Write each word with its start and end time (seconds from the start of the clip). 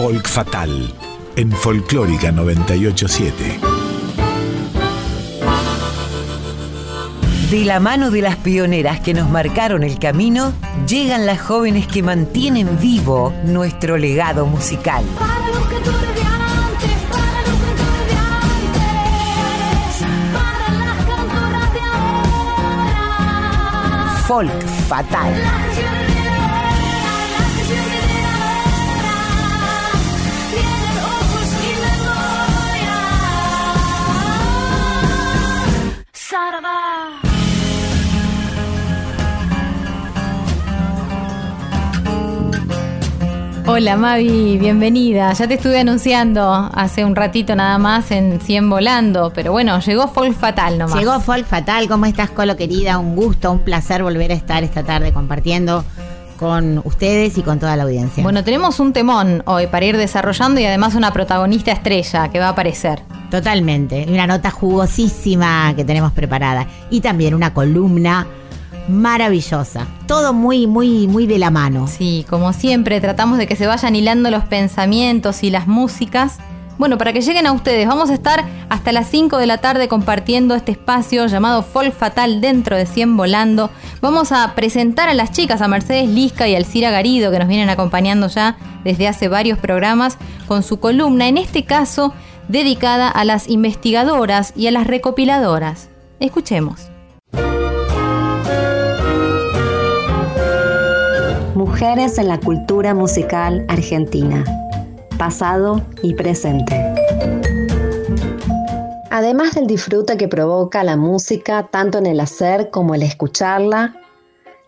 Folk 0.00 0.26
Fatal 0.26 0.94
en 1.36 1.52
Folclórica 1.52 2.32
987. 2.32 3.60
De 7.50 7.64
la 7.66 7.80
mano 7.80 8.10
de 8.10 8.22
las 8.22 8.36
pioneras 8.36 9.00
que 9.00 9.12
nos 9.12 9.28
marcaron 9.28 9.82
el 9.82 9.98
camino, 9.98 10.54
llegan 10.88 11.26
las 11.26 11.42
jóvenes 11.42 11.86
que 11.86 12.02
mantienen 12.02 12.78
vivo 12.80 13.34
nuestro 13.44 13.98
legado 13.98 14.46
musical. 14.46 15.04
Para 15.18 15.50
los 15.50 15.60
Hola 43.72 43.96
Mavi, 43.96 44.58
bienvenida. 44.58 45.32
Ya 45.32 45.46
te 45.46 45.54
estuve 45.54 45.78
anunciando 45.78 46.52
hace 46.74 47.04
un 47.04 47.14
ratito 47.14 47.54
nada 47.54 47.78
más 47.78 48.10
en 48.10 48.40
100 48.40 48.68
volando, 48.68 49.30
pero 49.32 49.52
bueno, 49.52 49.78
llegó 49.78 50.08
Folk 50.08 50.36
Fatal 50.36 50.76
nomás. 50.76 50.98
Llegó 50.98 51.20
Folk 51.20 51.46
Fatal, 51.46 51.86
¿cómo 51.86 52.06
estás, 52.06 52.30
Colo 52.30 52.56
querida? 52.56 52.98
Un 52.98 53.14
gusto, 53.14 53.52
un 53.52 53.60
placer 53.60 54.02
volver 54.02 54.32
a 54.32 54.34
estar 54.34 54.64
esta 54.64 54.82
tarde 54.82 55.12
compartiendo 55.12 55.84
con 56.36 56.82
ustedes 56.84 57.38
y 57.38 57.42
con 57.42 57.60
toda 57.60 57.76
la 57.76 57.84
audiencia. 57.84 58.24
Bueno, 58.24 58.42
tenemos 58.42 58.80
un 58.80 58.92
temón 58.92 59.44
hoy 59.46 59.68
para 59.68 59.86
ir 59.86 59.96
desarrollando 59.96 60.60
y 60.60 60.64
además 60.64 60.96
una 60.96 61.12
protagonista 61.12 61.70
estrella 61.70 62.28
que 62.28 62.40
va 62.40 62.46
a 62.46 62.50
aparecer. 62.50 63.02
Totalmente, 63.30 64.04
una 64.08 64.26
nota 64.26 64.50
jugosísima 64.50 65.74
que 65.76 65.84
tenemos 65.84 66.10
preparada 66.10 66.66
y 66.90 67.02
también 67.02 67.34
una 67.34 67.54
columna 67.54 68.26
maravillosa. 68.90 69.86
Todo 70.06 70.32
muy, 70.32 70.66
muy, 70.66 71.06
muy 71.08 71.26
de 71.26 71.38
la 71.38 71.50
mano. 71.50 71.86
Sí, 71.86 72.26
como 72.28 72.52
siempre, 72.52 73.00
tratamos 73.00 73.38
de 73.38 73.46
que 73.46 73.56
se 73.56 73.66
vayan 73.66 73.96
hilando 73.96 74.30
los 74.30 74.44
pensamientos 74.44 75.42
y 75.42 75.50
las 75.50 75.66
músicas. 75.66 76.38
Bueno, 76.78 76.96
para 76.96 77.12
que 77.12 77.20
lleguen 77.20 77.46
a 77.46 77.52
ustedes, 77.52 77.86
vamos 77.86 78.08
a 78.08 78.14
estar 78.14 78.42
hasta 78.70 78.92
las 78.92 79.08
5 79.08 79.36
de 79.36 79.46
la 79.46 79.58
tarde 79.58 79.86
compartiendo 79.86 80.54
este 80.54 80.72
espacio 80.72 81.26
llamado 81.26 81.62
Folk 81.62 81.94
Fatal 81.94 82.40
dentro 82.40 82.74
de 82.76 82.86
100 82.86 83.18
Volando. 83.18 83.70
Vamos 84.00 84.32
a 84.32 84.54
presentar 84.54 85.10
a 85.10 85.14
las 85.14 85.30
chicas, 85.30 85.60
a 85.60 85.68
Mercedes 85.68 86.08
Lisca 86.08 86.48
y 86.48 86.54
a 86.54 86.56
Alcira 86.56 86.90
Garido, 86.90 87.30
que 87.30 87.38
nos 87.38 87.48
vienen 87.48 87.68
acompañando 87.68 88.28
ya 88.28 88.56
desde 88.82 89.08
hace 89.08 89.28
varios 89.28 89.58
programas 89.58 90.16
con 90.48 90.62
su 90.62 90.80
columna, 90.80 91.28
en 91.28 91.36
este 91.36 91.64
caso 91.64 92.14
dedicada 92.48 93.08
a 93.08 93.24
las 93.24 93.48
investigadoras 93.48 94.54
y 94.56 94.66
a 94.66 94.70
las 94.70 94.86
recopiladoras. 94.86 95.90
Escuchemos. 96.18 96.89
Mujeres 101.60 102.16
en 102.16 102.28
la 102.28 102.40
cultura 102.40 102.94
musical 102.94 103.66
argentina, 103.68 104.46
pasado 105.18 105.82
y 106.02 106.14
presente. 106.14 106.74
Además 109.10 109.54
del 109.54 109.66
disfrute 109.66 110.16
que 110.16 110.26
provoca 110.26 110.82
la 110.84 110.96
música 110.96 111.68
tanto 111.70 111.98
en 111.98 112.06
el 112.06 112.20
hacer 112.20 112.70
como 112.70 112.94
el 112.94 113.02
escucharla, 113.02 113.94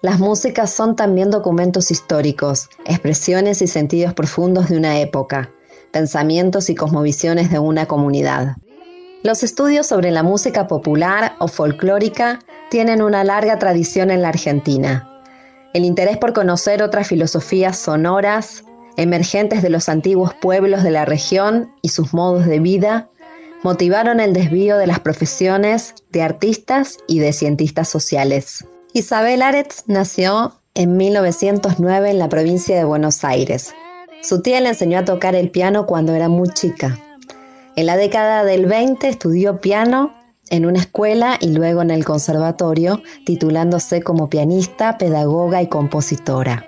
las 0.03 0.19
músicas 0.19 0.71
son 0.71 0.95
también 0.95 1.31
documentos 1.31 1.91
históricos, 1.91 2.69
expresiones 2.85 3.63
y 3.63 3.69
sentidos 3.69 4.13
profundos 4.13 4.69
de 4.69 4.77
una 4.77 5.01
época, 5.01 5.49
pensamientos 5.93 6.69
y 6.69 6.75
cosmovisiones 6.75 7.51
de 7.51 7.59
una 7.59 7.87
comunidad. 7.87 8.57
Los 9.23 9.43
estudios 9.43 9.87
sobre 9.87 10.11
la 10.11 10.23
música 10.23 10.67
popular 10.67 11.37
o 11.39 11.49
folclórica 11.49 12.41
tienen 12.69 13.01
una 13.01 13.25
larga 13.25 13.59
tradición 13.59 14.11
en 14.11 14.21
la 14.21 14.29
Argentina. 14.29 15.09
El 15.73 15.85
interés 15.85 16.19
por 16.19 16.35
conocer 16.35 16.83
otras 16.83 17.09
filosofías 17.09 17.79
sonoras, 17.79 18.65
emergentes 18.97 19.63
de 19.63 19.71
los 19.71 19.89
antiguos 19.89 20.35
pueblos 20.35 20.83
de 20.83 20.91
la 20.91 21.05
región 21.05 21.73
y 21.81 21.89
sus 21.89 22.13
modos 22.13 22.45
de 22.47 22.59
vida, 22.59 23.09
motivaron 23.63 24.21
el 24.21 24.33
desvío 24.35 24.77
de 24.77 24.87
las 24.87 25.01
profesiones 25.01 25.95
de 26.11 26.23
artistas 26.23 26.99
y 27.07 27.21
de 27.21 27.33
cientistas 27.33 27.89
sociales. 27.89 28.67
Isabel 28.93 29.41
Aretz 29.41 29.85
nació 29.87 30.61
en 30.75 30.97
1909 30.97 32.11
en 32.11 32.19
la 32.19 32.29
provincia 32.29 32.77
de 32.77 32.85
Buenos 32.85 33.25
Aires. 33.25 33.75
Su 34.23 34.43
tía 34.43 34.61
le 34.61 34.71
enseñó 34.71 34.99
a 34.99 35.05
tocar 35.05 35.35
el 35.35 35.51
piano 35.51 35.87
cuando 35.87 36.15
era 36.15 36.29
muy 36.29 36.51
chica. 36.51 36.99
En 37.77 37.87
la 37.87 37.97
década 37.97 38.45
del 38.45 38.67
20 38.67 39.09
estudió 39.09 39.59
piano 39.61 40.13
en 40.53 40.67
una 40.67 40.81
escuela 40.81 41.39
y 41.41 41.49
luego 41.49 41.81
en 41.81 41.91
el 41.91 42.05
conservatorio, 42.05 43.03
titulándose 43.25 44.03
como 44.03 44.29
pianista, 44.29 44.99
pedagoga 44.99 45.63
y 45.63 45.67
compositora. 45.67 46.67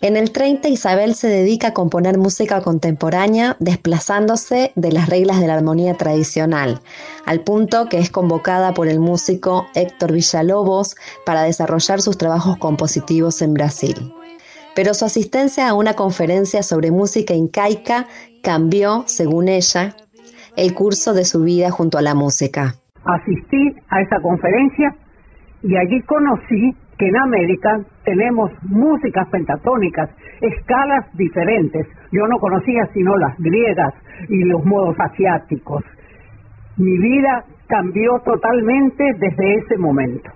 En 0.00 0.16
el 0.16 0.32
30 0.32 0.68
Isabel 0.68 1.14
se 1.14 1.28
dedica 1.28 1.68
a 1.68 1.74
componer 1.74 2.18
música 2.18 2.62
contemporánea 2.62 3.56
desplazándose 3.60 4.72
de 4.74 4.90
las 4.90 5.10
reglas 5.10 5.40
de 5.40 5.46
la 5.46 5.54
armonía 5.54 5.94
tradicional, 5.96 6.80
al 7.26 7.40
punto 7.42 7.88
que 7.88 7.98
es 7.98 8.10
convocada 8.10 8.72
por 8.72 8.88
el 8.88 8.98
músico 8.98 9.66
Héctor 9.74 10.12
Villalobos 10.12 10.96
para 11.26 11.42
desarrollar 11.42 12.00
sus 12.00 12.16
trabajos 12.16 12.56
compositivos 12.56 13.42
en 13.42 13.54
Brasil. 13.54 14.12
Pero 14.74 14.94
su 14.94 15.04
asistencia 15.04 15.68
a 15.68 15.74
una 15.74 15.94
conferencia 15.94 16.62
sobre 16.62 16.90
música 16.90 17.34
incaica 17.34 18.08
cambió, 18.42 19.04
según 19.06 19.48
ella, 19.48 19.94
el 20.56 20.74
curso 20.74 21.12
de 21.12 21.26
su 21.26 21.42
vida 21.42 21.70
junto 21.70 21.98
a 21.98 22.02
la 22.02 22.14
música. 22.14 22.81
Asistí 23.04 23.76
a 23.88 24.00
esa 24.00 24.20
conferencia 24.20 24.94
y 25.62 25.76
allí 25.76 26.00
conocí 26.02 26.74
que 26.98 27.08
en 27.08 27.16
América 27.16 27.80
tenemos 28.04 28.50
músicas 28.62 29.28
pentatónicas, 29.28 30.10
escalas 30.40 31.06
diferentes. 31.14 31.86
Yo 32.10 32.26
no 32.26 32.38
conocía 32.38 32.86
sino 32.92 33.16
las 33.16 33.36
griegas 33.38 33.94
y 34.28 34.44
los 34.44 34.64
modos 34.64 34.96
asiáticos. 34.98 35.84
Mi 36.76 36.98
vida 36.98 37.44
cambió 37.66 38.18
totalmente 38.24 39.04
desde 39.18 39.54
ese 39.54 39.78
momento. 39.78 40.30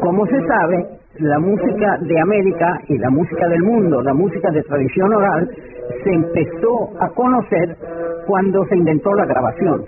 Como 0.00 0.26
se 0.26 0.46
sabe, 0.46 0.86
la 1.18 1.38
música 1.38 1.96
de 2.00 2.20
América 2.20 2.78
y 2.88 2.98
la 2.98 3.08
música 3.08 3.48
del 3.48 3.62
mundo, 3.62 4.02
la 4.02 4.12
música 4.12 4.50
de 4.50 4.62
tradición 4.62 5.14
oral, 5.14 5.48
se 6.04 6.10
empezó 6.12 6.90
a 7.00 7.08
conocer 7.08 7.76
cuando 8.26 8.66
se 8.66 8.76
inventó 8.76 9.14
la 9.14 9.24
grabación, 9.24 9.86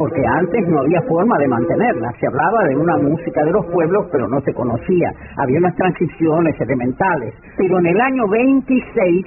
porque 0.00 0.22
antes 0.26 0.66
no 0.66 0.80
había 0.80 1.02
forma 1.02 1.36
de 1.36 1.46
mantenerla. 1.46 2.10
Se 2.18 2.26
hablaba 2.26 2.64
de 2.64 2.74
una 2.74 2.96
música 2.96 3.44
de 3.44 3.50
los 3.50 3.66
pueblos, 3.66 4.06
pero 4.10 4.26
no 4.28 4.40
se 4.40 4.54
conocía. 4.54 5.12
Había 5.36 5.58
unas 5.58 5.76
transiciones 5.76 6.58
elementales. 6.58 7.34
Pero 7.58 7.78
en 7.80 7.86
el 7.86 8.00
año 8.00 8.26
26, 8.26 9.26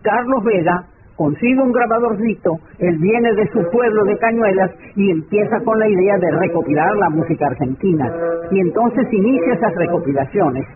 Carlos 0.00 0.42
Vega 0.44 0.86
consigue 1.16 1.60
un 1.60 1.72
grabadorcito, 1.72 2.58
él 2.78 2.96
viene 3.00 3.34
de 3.34 3.46
su 3.52 3.70
pueblo 3.70 4.02
de 4.04 4.16
Cañuelas 4.16 4.70
y 4.96 5.10
empieza 5.10 5.60
con 5.60 5.78
la 5.78 5.88
idea 5.90 6.16
de 6.16 6.30
recopilar 6.30 6.96
la 6.96 7.10
música 7.10 7.48
argentina. 7.48 8.10
Y 8.50 8.60
entonces 8.60 9.06
inicia 9.12 9.52
esas 9.52 9.74
recopilaciones. 9.74 10.66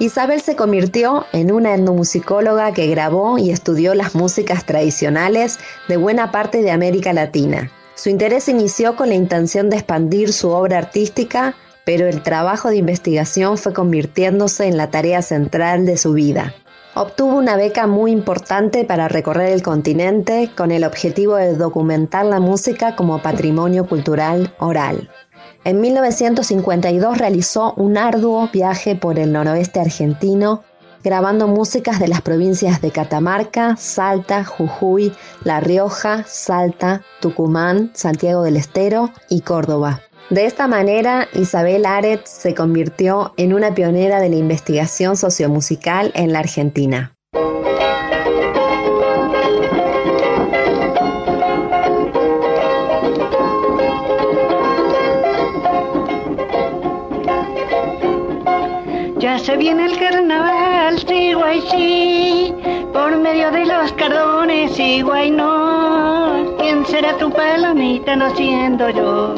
Isabel 0.00 0.40
se 0.40 0.56
convirtió 0.56 1.22
en 1.32 1.52
una 1.52 1.76
etnomusicóloga 1.76 2.72
que 2.72 2.88
grabó 2.88 3.38
y 3.38 3.50
estudió 3.50 3.94
las 3.94 4.16
músicas 4.16 4.66
tradicionales 4.66 5.60
de 5.88 5.96
buena 5.96 6.32
parte 6.32 6.62
de 6.62 6.72
América 6.72 7.12
Latina. 7.12 7.70
Su 7.98 8.10
interés 8.10 8.48
inició 8.48 8.94
con 8.94 9.08
la 9.08 9.16
intención 9.16 9.70
de 9.70 9.76
expandir 9.78 10.32
su 10.32 10.50
obra 10.50 10.78
artística, 10.78 11.56
pero 11.84 12.06
el 12.06 12.22
trabajo 12.22 12.68
de 12.68 12.76
investigación 12.76 13.58
fue 13.58 13.72
convirtiéndose 13.72 14.68
en 14.68 14.76
la 14.76 14.92
tarea 14.92 15.20
central 15.20 15.84
de 15.84 15.96
su 15.96 16.12
vida. 16.12 16.54
Obtuvo 16.94 17.36
una 17.36 17.56
beca 17.56 17.88
muy 17.88 18.12
importante 18.12 18.84
para 18.84 19.08
recorrer 19.08 19.52
el 19.52 19.62
continente 19.62 20.48
con 20.56 20.70
el 20.70 20.84
objetivo 20.84 21.34
de 21.34 21.56
documentar 21.56 22.24
la 22.24 22.38
música 22.38 22.94
como 22.94 23.20
patrimonio 23.20 23.88
cultural 23.88 24.54
oral. 24.60 25.10
En 25.64 25.80
1952 25.80 27.18
realizó 27.18 27.74
un 27.74 27.98
arduo 27.98 28.48
viaje 28.52 28.94
por 28.94 29.18
el 29.18 29.32
noroeste 29.32 29.80
argentino, 29.80 30.62
grabando 31.08 31.48
músicas 31.48 31.98
de 32.00 32.06
las 32.06 32.20
provincias 32.20 32.82
de 32.82 32.90
Catamarca, 32.90 33.78
Salta, 33.78 34.44
Jujuy, 34.44 35.14
La 35.42 35.58
Rioja, 35.58 36.24
Salta, 36.26 37.00
Tucumán, 37.22 37.90
Santiago 37.94 38.42
del 38.42 38.58
Estero 38.58 39.10
y 39.30 39.40
Córdoba. 39.40 40.02
De 40.28 40.44
esta 40.44 40.66
manera, 40.68 41.26
Isabel 41.32 41.86
Aret 41.86 42.26
se 42.26 42.54
convirtió 42.54 43.32
en 43.38 43.54
una 43.54 43.74
pionera 43.74 44.20
de 44.20 44.28
la 44.28 44.36
investigación 44.36 45.16
sociomusical 45.16 46.12
en 46.14 46.34
la 46.34 46.40
Argentina. 46.40 47.14
Ya 59.18 59.38
se 59.38 59.56
viene 59.56 59.86
el 59.86 59.98
carnaval, 59.98 60.57
sí, 61.48 61.60
guay, 61.60 61.60
sí, 61.70 62.54
por 62.92 63.16
medio 63.16 63.50
de 63.50 63.64
los 63.64 63.92
cardones, 63.92 64.72
sí, 64.72 65.02
guay, 65.02 65.30
no. 65.30 66.56
¿Quién 66.58 66.84
será 66.86 67.16
tu 67.16 67.30
palomita, 67.30 68.16
no 68.16 68.34
siendo 68.36 68.90
yo? 68.90 69.34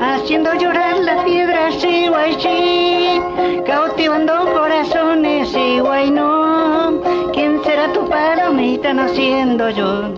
Haciendo 0.00 0.54
llorar 0.54 0.98
la 0.98 1.24
piedra, 1.24 1.72
sí, 1.72 2.08
guay, 2.08 2.36
sí, 2.40 3.20
cautivando 3.66 4.52
corazones, 4.52 5.48
sí, 5.48 5.80
guay, 5.80 6.10
no. 6.10 7.00
¿Quién 7.32 7.62
será 7.64 7.92
tu 7.92 8.08
palomita, 8.08 8.92
no 8.92 9.08
siendo 9.08 9.70
yo? 9.70 10.10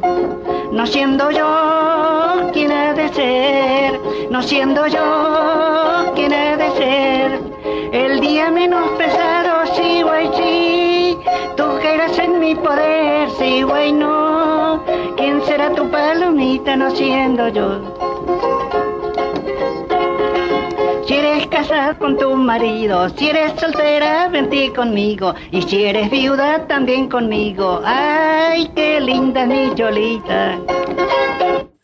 No 0.72 0.86
siendo 0.86 1.30
yo, 1.30 2.50
¿quién 2.52 2.72
ha 2.72 2.92
de 2.92 3.08
ser? 3.14 4.00
No 4.30 4.42
siendo 4.42 4.86
yo, 4.86 6.12
¿quién 6.14 6.32
ha 6.32 6.56
de 6.56 6.70
ser? 6.72 7.40
El 7.92 8.20
día 8.20 8.50
menos 8.50 8.90
pesado, 8.98 9.25
mi 12.56 12.62
poder, 12.62 13.30
sí, 13.38 13.62
guay, 13.62 13.92
no. 13.92 14.82
¿Quién 15.16 15.42
será 15.44 15.74
tu 15.74 15.90
palomita, 15.90 16.76
no 16.76 16.90
siendo 16.90 17.48
yo? 17.48 17.80
Si 21.06 21.14
eres 21.14 21.46
casada 21.48 21.98
con 21.98 22.16
tu 22.18 22.34
marido, 22.34 23.08
si 23.10 23.28
eres 23.28 23.52
soltera, 23.60 24.28
vente 24.28 24.72
conmigo. 24.72 25.34
Y 25.50 25.62
si 25.62 25.84
eres 25.84 26.10
viuda, 26.10 26.66
también 26.66 27.08
conmigo. 27.08 27.80
Ay, 27.84 28.70
qué 28.74 29.00
linda 29.00 29.46
mi 29.46 29.74
Yolita. 29.74 30.58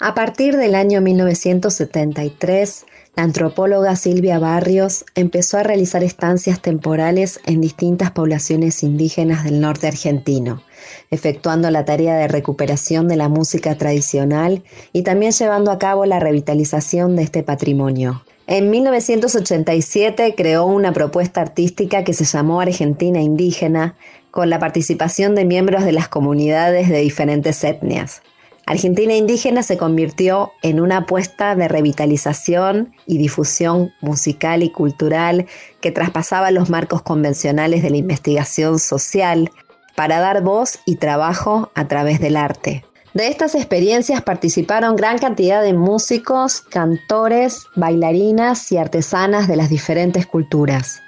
A 0.00 0.14
partir 0.14 0.56
del 0.56 0.74
año 0.74 1.00
1973, 1.00 2.86
la 3.14 3.24
antropóloga 3.24 3.94
Silvia 3.94 4.38
Barrios 4.38 5.04
empezó 5.14 5.58
a 5.58 5.62
realizar 5.62 6.02
estancias 6.02 6.62
temporales 6.62 7.40
en 7.44 7.60
distintas 7.60 8.10
poblaciones 8.10 8.82
indígenas 8.82 9.44
del 9.44 9.60
norte 9.60 9.86
argentino, 9.86 10.62
efectuando 11.10 11.70
la 11.70 11.84
tarea 11.84 12.16
de 12.16 12.28
recuperación 12.28 13.08
de 13.08 13.16
la 13.16 13.28
música 13.28 13.76
tradicional 13.76 14.62
y 14.94 15.02
también 15.02 15.32
llevando 15.32 15.70
a 15.70 15.78
cabo 15.78 16.06
la 16.06 16.20
revitalización 16.20 17.14
de 17.14 17.24
este 17.24 17.42
patrimonio. 17.42 18.24
En 18.46 18.70
1987 18.70 20.34
creó 20.34 20.64
una 20.64 20.94
propuesta 20.94 21.42
artística 21.42 22.04
que 22.04 22.14
se 22.14 22.24
llamó 22.24 22.62
Argentina 22.62 23.20
Indígena, 23.20 23.94
con 24.30 24.48
la 24.48 24.58
participación 24.58 25.34
de 25.34 25.44
miembros 25.44 25.84
de 25.84 25.92
las 25.92 26.08
comunidades 26.08 26.88
de 26.88 27.00
diferentes 27.00 27.62
etnias. 27.62 28.22
Argentina 28.66 29.14
Indígena 29.14 29.62
se 29.62 29.76
convirtió 29.76 30.52
en 30.62 30.80
una 30.80 30.98
apuesta 30.98 31.56
de 31.56 31.66
revitalización 31.66 32.92
y 33.06 33.18
difusión 33.18 33.92
musical 34.00 34.62
y 34.62 34.70
cultural 34.70 35.46
que 35.80 35.90
traspasaba 35.90 36.52
los 36.52 36.70
marcos 36.70 37.02
convencionales 37.02 37.82
de 37.82 37.90
la 37.90 37.96
investigación 37.96 38.78
social 38.78 39.50
para 39.96 40.20
dar 40.20 40.42
voz 40.42 40.78
y 40.86 40.96
trabajo 40.96 41.70
a 41.74 41.88
través 41.88 42.20
del 42.20 42.36
arte. 42.36 42.84
De 43.14 43.28
estas 43.28 43.54
experiencias 43.54 44.22
participaron 44.22 44.96
gran 44.96 45.18
cantidad 45.18 45.62
de 45.62 45.74
músicos, 45.74 46.60
cantores, 46.60 47.66
bailarinas 47.76 48.72
y 48.72 48.78
artesanas 48.78 49.48
de 49.48 49.56
las 49.56 49.68
diferentes 49.68 50.24
culturas. 50.24 51.02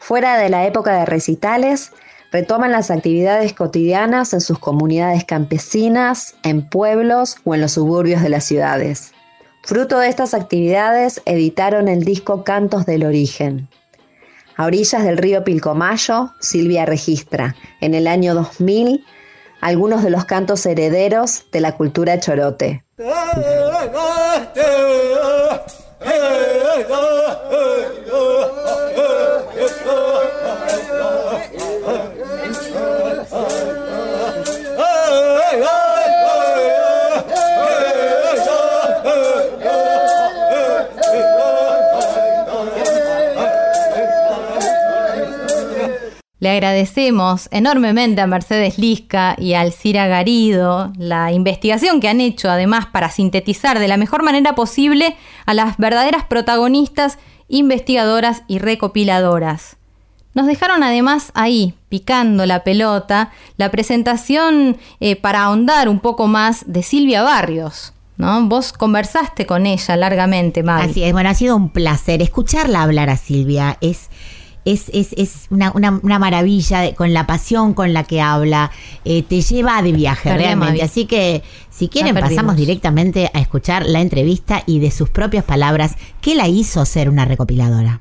Fuera 0.00 0.36
de 0.38 0.48
la 0.48 0.66
época 0.66 0.98
de 0.98 1.06
recitales, 1.06 1.92
retoman 2.30 2.72
las 2.72 2.90
actividades 2.90 3.52
cotidianas 3.52 4.32
en 4.32 4.40
sus 4.40 4.58
comunidades 4.58 5.24
campesinas, 5.24 6.34
en 6.42 6.68
pueblos 6.68 7.36
o 7.44 7.54
en 7.54 7.60
los 7.60 7.72
suburbios 7.72 8.22
de 8.22 8.28
las 8.28 8.44
ciudades. 8.44 9.12
Fruto 9.62 9.98
de 9.98 10.08
estas 10.08 10.34
actividades 10.34 11.20
editaron 11.24 11.88
el 11.88 12.04
disco 12.04 12.44
Cantos 12.44 12.86
del 12.86 13.04
Origen. 13.04 13.68
A 14.56 14.64
orillas 14.64 15.04
del 15.04 15.18
río 15.18 15.44
Pilcomayo, 15.44 16.32
Silvia 16.40 16.84
registra, 16.84 17.54
en 17.80 17.94
el 17.94 18.06
año 18.06 18.34
2000, 18.34 19.04
algunos 19.60 20.02
de 20.02 20.10
los 20.10 20.24
cantos 20.24 20.66
herederos 20.66 21.46
de 21.52 21.60
la 21.60 21.76
cultura 21.76 22.18
chorote. 22.18 22.84
Le 46.48 46.54
agradecemos 46.54 47.46
enormemente 47.50 48.22
a 48.22 48.26
Mercedes 48.26 48.78
Lisca 48.78 49.36
y 49.36 49.52
a 49.52 49.60
Alcira 49.60 50.06
Garido 50.06 50.90
la 50.96 51.30
investigación 51.30 52.00
que 52.00 52.08
han 52.08 52.22
hecho 52.22 52.48
además 52.48 52.86
para 52.86 53.10
sintetizar 53.10 53.78
de 53.78 53.86
la 53.86 53.98
mejor 53.98 54.22
manera 54.22 54.54
posible 54.54 55.14
a 55.44 55.52
las 55.52 55.76
verdaderas 55.76 56.24
protagonistas, 56.24 57.18
investigadoras 57.48 58.44
y 58.48 58.60
recopiladoras. 58.60 59.76
Nos 60.32 60.46
dejaron 60.46 60.82
además 60.82 61.32
ahí, 61.34 61.74
picando 61.90 62.46
la 62.46 62.64
pelota, 62.64 63.30
la 63.58 63.70
presentación 63.70 64.78
eh, 65.00 65.16
para 65.16 65.42
ahondar 65.42 65.90
un 65.90 66.00
poco 66.00 66.28
más 66.28 66.64
de 66.66 66.82
Silvia 66.82 67.22
Barrios. 67.22 67.92
¿No? 68.16 68.42
Vos 68.48 68.72
conversaste 68.72 69.44
con 69.44 69.66
ella 69.66 69.96
largamente, 69.96 70.62
Mavi. 70.62 70.90
Así 70.90 71.04
es, 71.04 71.12
bueno, 71.12 71.28
ha 71.28 71.34
sido 71.34 71.54
un 71.54 71.68
placer 71.68 72.22
escucharla 72.22 72.82
hablar 72.82 73.10
a 73.10 73.18
Silvia. 73.18 73.76
Es, 73.82 74.08
es, 74.72 74.90
es, 74.92 75.12
es 75.16 75.46
una, 75.50 75.70
una- 75.72 76.00
una 76.02 76.18
maravilla 76.18 76.80
de- 76.80 76.94
con 76.94 77.12
la 77.12 77.26
pasión 77.26 77.74
con 77.74 77.92
la 77.92 78.04
que 78.04 78.20
habla. 78.20 78.70
eh, 79.04 79.22
te 79.22 79.40
lleva 79.40 79.80
de 79.82 79.92
viaje 79.92 80.28
realmente. 80.36 80.66
Mavi. 80.74 80.80
Así 80.80 81.06
que, 81.06 81.42
si 81.70 81.88
quieren, 81.88 82.14
pasamos 82.36 82.56
directamente 82.56 83.30
a 83.32 83.40
escuchar 83.40 83.86
la 83.86 84.00
entrevista 84.00 84.62
y 84.66 84.78
de 84.80 84.90
sus 84.90 85.08
propias 85.10 85.44
palabras, 85.44 85.96
¿qué 86.20 86.34
la 86.34 86.48
hizo 86.48 86.84
ser 86.84 87.08
una 87.08 87.24
recopiladora? 87.24 88.00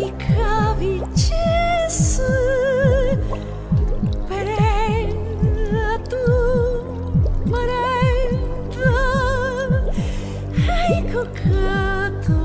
Ciekawi 0.00 0.96
ciesy 1.12 2.32
Prenda 4.28 5.92
tu 6.08 6.24
Prenda 7.44 8.96
Hej 10.56 11.04
kokato, 11.12 12.38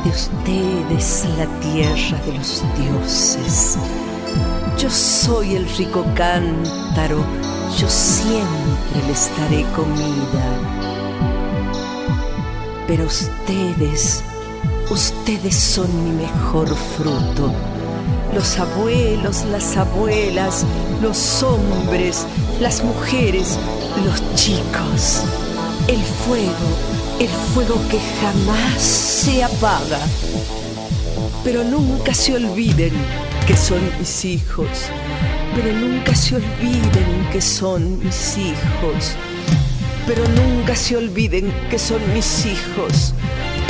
de 0.00 0.08
ustedes, 0.08 1.26
la 1.36 1.46
tierra 1.60 2.18
de 2.24 2.32
los 2.32 2.62
dioses. 2.78 3.76
Yo 4.78 4.88
soy 4.88 5.54
el 5.56 5.68
rico 5.76 6.04
cántaro, 6.14 7.22
yo 7.78 7.88
siempre 7.88 9.02
les 9.06 9.30
daré 9.38 9.64
comida. 9.76 10.44
Pero 12.86 13.04
ustedes, 13.04 14.22
ustedes 14.90 15.54
son 15.54 16.04
mi 16.04 16.22
mejor 16.22 16.68
fruto. 16.96 17.52
Los 18.34 18.58
abuelos, 18.58 19.44
las 19.50 19.76
abuelas, 19.76 20.64
los 21.02 21.42
hombres, 21.42 22.26
las 22.60 22.82
mujeres, 22.82 23.58
los 24.06 24.34
chicos. 24.36 25.22
El 25.86 26.02
fuego, 26.02 27.01
el 27.20 27.28
fuego 27.28 27.76
que 27.90 27.98
jamás 28.20 28.82
se 28.82 29.42
apaga. 29.42 29.98
Pero 31.44 31.64
nunca 31.64 32.14
se 32.14 32.34
olviden 32.34 32.92
que 33.46 33.56
son 33.56 33.80
mis 33.98 34.24
hijos. 34.24 34.68
Pero 35.54 35.72
nunca 35.72 36.14
se 36.14 36.36
olviden 36.36 37.28
que 37.32 37.40
son 37.40 37.98
mis 38.04 38.38
hijos. 38.38 39.16
Pero 40.06 40.22
nunca 40.28 40.74
se 40.74 40.96
olviden 40.96 41.52
que 41.70 41.78
son 41.78 42.00
mis 42.14 42.46
hijos. 42.46 43.14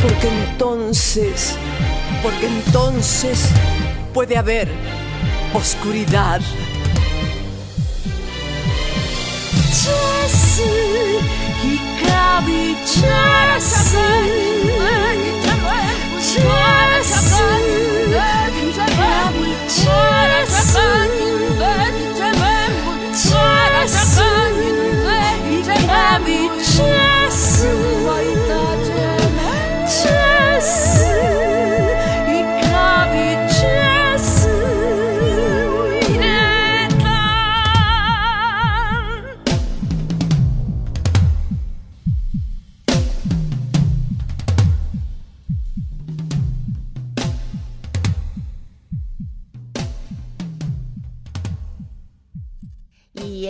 Porque 0.03 0.29
entonces, 0.29 1.55
porque 2.23 2.47
entonces 2.47 3.39
puede 4.13 4.37
haber 4.37 4.69
oscuridad. 5.55 6.41
가비 12.07 12.77
찰스 12.85 13.99
찰스 23.13 24.19
가비 25.87 26.49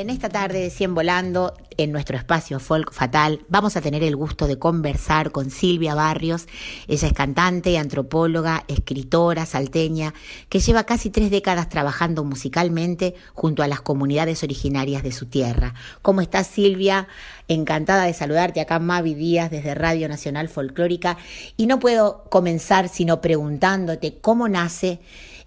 en 0.02 0.11
esta 0.11 0.28
tarde 0.28 0.59
de 0.59 0.71
100 0.71 0.97
Volando, 0.97 1.54
en 1.76 1.92
nuestro 1.92 2.16
espacio 2.16 2.59
Folk 2.59 2.92
Fatal, 2.92 3.47
vamos 3.49 3.76
a 3.76 3.80
tener 3.80 4.02
el 4.02 4.16
gusto 4.16 4.49
de 4.49 4.59
conversar 4.59 5.30
con 5.30 5.49
Silvia 5.49 5.94
Barrios. 5.94 6.49
Ella 6.88 7.06
es 7.06 7.14
cantante, 7.14 7.78
antropóloga, 7.78 8.64
escritora 8.66 9.47
salteña, 9.47 10.12
que 10.49 10.59
lleva 10.59 10.82
casi 10.82 11.11
tres 11.11 11.30
décadas 11.30 11.68
trabajando 11.68 12.25
musicalmente 12.25 13.14
junto 13.32 13.62
a 13.62 13.68
las 13.68 13.80
comunidades 13.80 14.42
originarias 14.42 15.04
de 15.04 15.12
su 15.12 15.26
tierra. 15.26 15.75
¿Cómo 16.02 16.21
estás, 16.21 16.49
Silvia? 16.49 17.06
Encantada 17.47 18.02
de 18.02 18.12
saludarte 18.12 18.61
acá, 18.61 18.80
Mavi 18.80 19.14
Díaz, 19.14 19.52
desde 19.52 19.73
Radio 19.76 20.09
Nacional 20.09 20.49
Folclórica. 20.49 21.16
Y 21.56 21.66
no 21.66 21.78
puedo 21.78 22.25
comenzar 22.28 22.88
sino 22.88 23.21
preguntándote 23.21 24.18
cómo 24.21 24.49
nace 24.49 24.99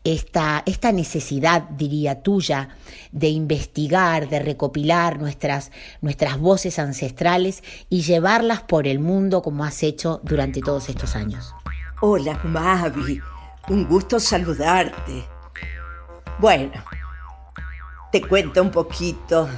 esta, 0.06 0.62
esta 0.68 0.92
necesidad, 0.92 1.64
diría 1.64 2.22
tuya, 2.22 2.70
de 3.12 3.28
investigar, 3.28 4.30
de 4.30 4.40
recopilar 4.40 5.20
nuestras, 5.20 5.72
nuestras 6.00 6.38
voces 6.40 6.78
ancestrales 6.78 7.64
y 7.90 8.04
llevarlas 8.04 8.62
por 8.62 8.88
el 8.88 9.00
mundo 9.00 9.42
como 9.42 9.66
has 9.66 9.82
hecho 9.82 10.22
durante 10.24 10.62
todos 10.62 10.90
estos 10.90 11.16
años. 11.16 11.54
Hola, 12.02 12.40
Mavi. 12.44 13.20
Un 13.68 13.88
gusto 13.88 14.20
saludarte. 14.20 15.26
Bueno, 16.38 16.74
te 18.12 18.22
cuento 18.22 18.62
un 18.62 18.70
poquito 18.70 19.50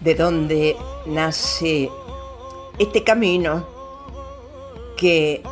de 0.00 0.14
dónde 0.14 0.76
nace 1.06 1.90
este 2.78 3.02
camino 3.02 3.66
que 4.96 5.42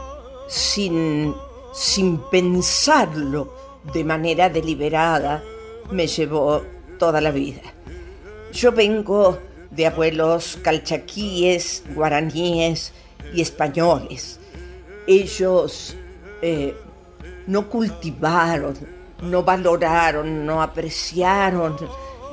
sin, 0.46 1.34
sin 1.72 2.18
pensarlo 2.30 3.53
de 3.92 4.04
manera 4.04 4.48
deliberada 4.48 5.42
me 5.90 6.06
llevó 6.06 6.62
toda 6.98 7.20
la 7.20 7.30
vida. 7.30 7.62
Yo 8.52 8.72
vengo 8.72 9.38
de 9.70 9.86
abuelos 9.86 10.58
calchaquíes, 10.62 11.82
guaraníes 11.94 12.92
y 13.34 13.42
españoles. 13.42 14.38
Ellos 15.06 15.96
eh, 16.40 16.74
no 17.46 17.68
cultivaron, 17.68 18.74
no 19.22 19.42
valoraron, 19.42 20.46
no 20.46 20.62
apreciaron 20.62 21.76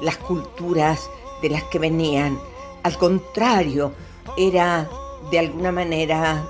las 0.01 0.17
culturas 0.17 1.09
de 1.41 1.49
las 1.49 1.63
que 1.63 1.79
venían. 1.79 2.39
Al 2.83 2.97
contrario, 2.97 3.93
era 4.37 4.89
de 5.31 5.39
alguna 5.39 5.71
manera 5.71 6.45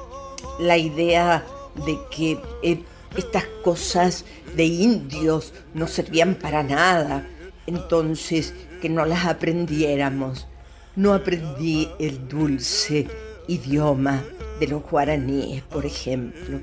la 0.60 0.78
idea 0.78 1.46
de 1.86 1.98
que 2.10 2.84
estas 3.16 3.46
cosas 3.64 4.26
de 4.56 4.66
indios 4.66 5.54
no 5.74 5.88
servían 5.88 6.36
para 6.36 6.64
nada, 6.64 7.28
entonces 7.68 8.54
que 8.82 8.90
no 8.90 9.06
las 9.06 9.26
aprendiéramos. 9.26 10.48
No 10.96 11.14
aprendí 11.14 11.90
el 12.00 12.28
dulce 12.28 13.08
idioma 13.48 14.24
de 14.60 14.68
los 14.68 14.84
guaraníes, 14.84 15.64
por 15.64 15.86
ejemplo. 15.86 16.60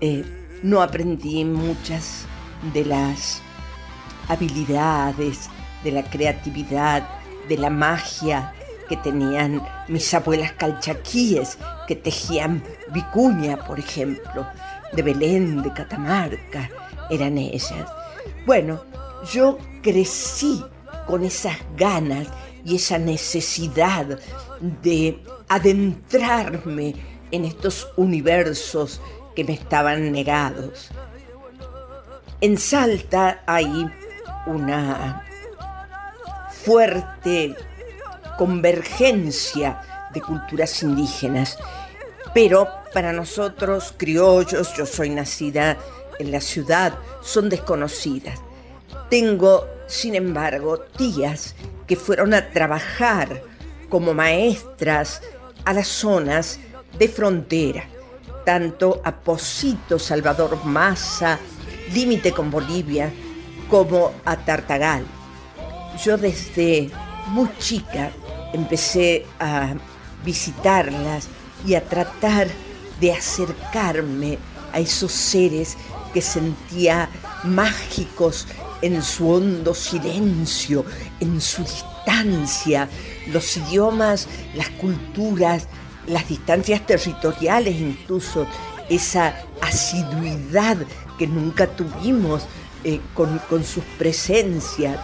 Eh, 0.00 0.24
no 0.62 0.82
aprendí 0.82 1.44
muchas 1.44 2.26
de 2.72 2.84
las 2.84 3.40
habilidades, 4.28 5.48
de 5.84 5.92
la 5.92 6.02
creatividad, 6.02 7.08
de 7.48 7.56
la 7.56 7.70
magia 7.70 8.52
que 8.88 8.96
tenían 8.96 9.62
mis 9.86 10.12
abuelas 10.14 10.52
calchaquíes, 10.52 11.58
que 11.86 11.94
tejían 11.94 12.62
vicuña, 12.92 13.64
por 13.64 13.78
ejemplo 13.78 14.46
de 14.92 15.02
Belén, 15.02 15.62
de 15.62 15.72
Catamarca, 15.72 16.70
eran 17.10 17.38
ellas. 17.38 17.86
Bueno, 18.46 18.84
yo 19.32 19.58
crecí 19.82 20.64
con 21.06 21.24
esas 21.24 21.56
ganas 21.76 22.28
y 22.64 22.76
esa 22.76 22.98
necesidad 22.98 24.18
de 24.82 25.22
adentrarme 25.48 26.94
en 27.30 27.44
estos 27.44 27.88
universos 27.96 29.00
que 29.34 29.44
me 29.44 29.54
estaban 29.54 30.12
negados. 30.12 30.90
En 32.40 32.58
Salta 32.58 33.42
hay 33.46 33.90
una 34.46 35.24
fuerte 36.50 37.54
convergencia 38.36 39.80
de 40.12 40.20
culturas 40.20 40.82
indígenas, 40.82 41.58
pero 42.32 42.68
para 42.92 43.12
nosotros, 43.12 43.94
criollos, 43.96 44.74
yo 44.74 44.86
soy 44.86 45.10
nacida 45.10 45.78
en 46.18 46.32
la 46.32 46.40
ciudad, 46.40 46.98
son 47.22 47.48
desconocidas. 47.48 48.40
Tengo, 49.10 49.66
sin 49.86 50.14
embargo, 50.14 50.78
tías 50.96 51.54
que 51.86 51.96
fueron 51.96 52.34
a 52.34 52.50
trabajar 52.50 53.42
como 53.88 54.14
maestras 54.14 55.22
a 55.64 55.72
las 55.72 55.88
zonas 55.88 56.58
de 56.98 57.08
frontera, 57.08 57.84
tanto 58.44 59.00
a 59.04 59.14
Posito, 59.14 59.98
Salvador 59.98 60.64
Massa, 60.64 61.38
límite 61.92 62.32
con 62.32 62.50
Bolivia, 62.50 63.12
como 63.68 64.12
a 64.24 64.36
Tartagal. 64.36 65.04
Yo 66.02 66.16
desde 66.16 66.90
muy 67.28 67.48
chica 67.58 68.10
empecé 68.52 69.26
a 69.38 69.74
visitarlas 70.24 71.28
y 71.66 71.74
a 71.74 71.84
tratar 71.84 72.48
de 73.00 73.12
acercarme 73.12 74.38
a 74.72 74.80
esos 74.80 75.12
seres 75.12 75.76
que 76.12 76.22
sentía 76.22 77.08
mágicos 77.44 78.46
en 78.82 79.02
su 79.02 79.28
hondo 79.30 79.74
silencio, 79.74 80.84
en 81.20 81.40
su 81.40 81.62
distancia, 81.62 82.88
los 83.32 83.56
idiomas, 83.56 84.28
las 84.54 84.68
culturas, 84.70 85.66
las 86.06 86.28
distancias 86.28 86.86
territoriales 86.86 87.76
incluso, 87.76 88.46
esa 88.88 89.34
asiduidad 89.60 90.78
que 91.18 91.26
nunca 91.26 91.66
tuvimos 91.66 92.46
eh, 92.84 93.00
con, 93.14 93.38
con 93.50 93.64
sus 93.64 93.84
presencias. 93.98 94.98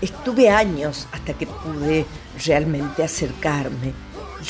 Estuve 0.00 0.48
años 0.50 1.06
hasta 1.12 1.34
que 1.34 1.46
pude 1.46 2.06
realmente 2.44 3.04
acercarme. 3.04 3.92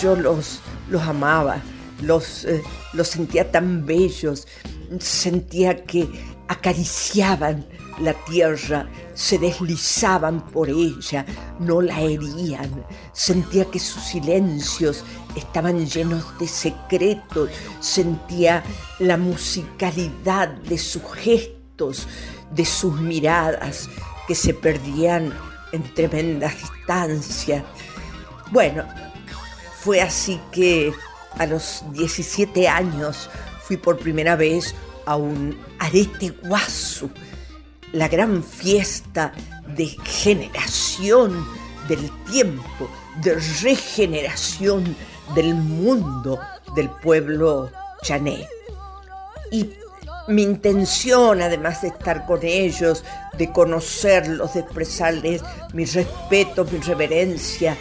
Yo 0.00 0.14
los, 0.16 0.60
los 0.88 1.02
amaba, 1.02 1.60
los, 2.02 2.44
eh, 2.44 2.62
los 2.92 3.08
sentía 3.08 3.50
tan 3.50 3.86
bellos, 3.86 4.46
sentía 4.98 5.84
que 5.84 6.08
acariciaban 6.48 7.66
la 7.98 8.14
tierra, 8.24 8.88
se 9.14 9.38
deslizaban 9.38 10.40
por 10.50 10.68
ella, 10.68 11.24
no 11.58 11.80
la 11.80 12.00
herían, 12.00 12.84
sentía 13.12 13.64
que 13.66 13.78
sus 13.78 14.02
silencios 14.02 15.04
estaban 15.36 15.86
llenos 15.86 16.38
de 16.38 16.48
secretos, 16.48 17.50
sentía 17.80 18.62
la 18.98 19.16
musicalidad 19.16 20.48
de 20.48 20.78
sus 20.78 21.02
gestos, 21.14 22.06
de 22.50 22.64
sus 22.64 23.00
miradas 23.00 23.88
que 24.26 24.34
se 24.34 24.54
perdían 24.54 25.32
en 25.72 25.82
tremendas 25.94 26.54
distancias. 26.58 27.64
Bueno, 28.50 28.84
fue 29.80 30.00
así 30.00 30.40
que 30.50 30.92
a 31.38 31.46
los 31.46 31.84
17 31.92 32.68
años 32.68 33.28
fui 33.62 33.76
por 33.76 33.98
primera 33.98 34.36
vez 34.36 34.74
a 35.06 35.16
un 35.16 35.58
arete 35.78 36.30
guasu, 36.42 37.10
la 37.92 38.08
gran 38.08 38.42
fiesta 38.42 39.32
de 39.76 39.86
generación 40.04 41.46
del 41.88 42.10
tiempo, 42.30 42.88
de 43.22 43.34
regeneración 43.62 44.96
del 45.34 45.54
mundo 45.54 46.38
del 46.74 46.90
pueblo 46.90 47.70
chané. 48.02 48.48
Y 49.50 49.70
mi 50.28 50.42
intención, 50.42 51.42
además 51.42 51.82
de 51.82 51.88
estar 51.88 52.26
con 52.26 52.40
ellos, 52.42 53.04
de 53.36 53.52
conocerlos, 53.52 54.54
de 54.54 54.60
expresarles 54.60 55.42
mi 55.72 55.84
respeto, 55.84 56.64
mi 56.64 56.78
reverencia, 56.78 57.76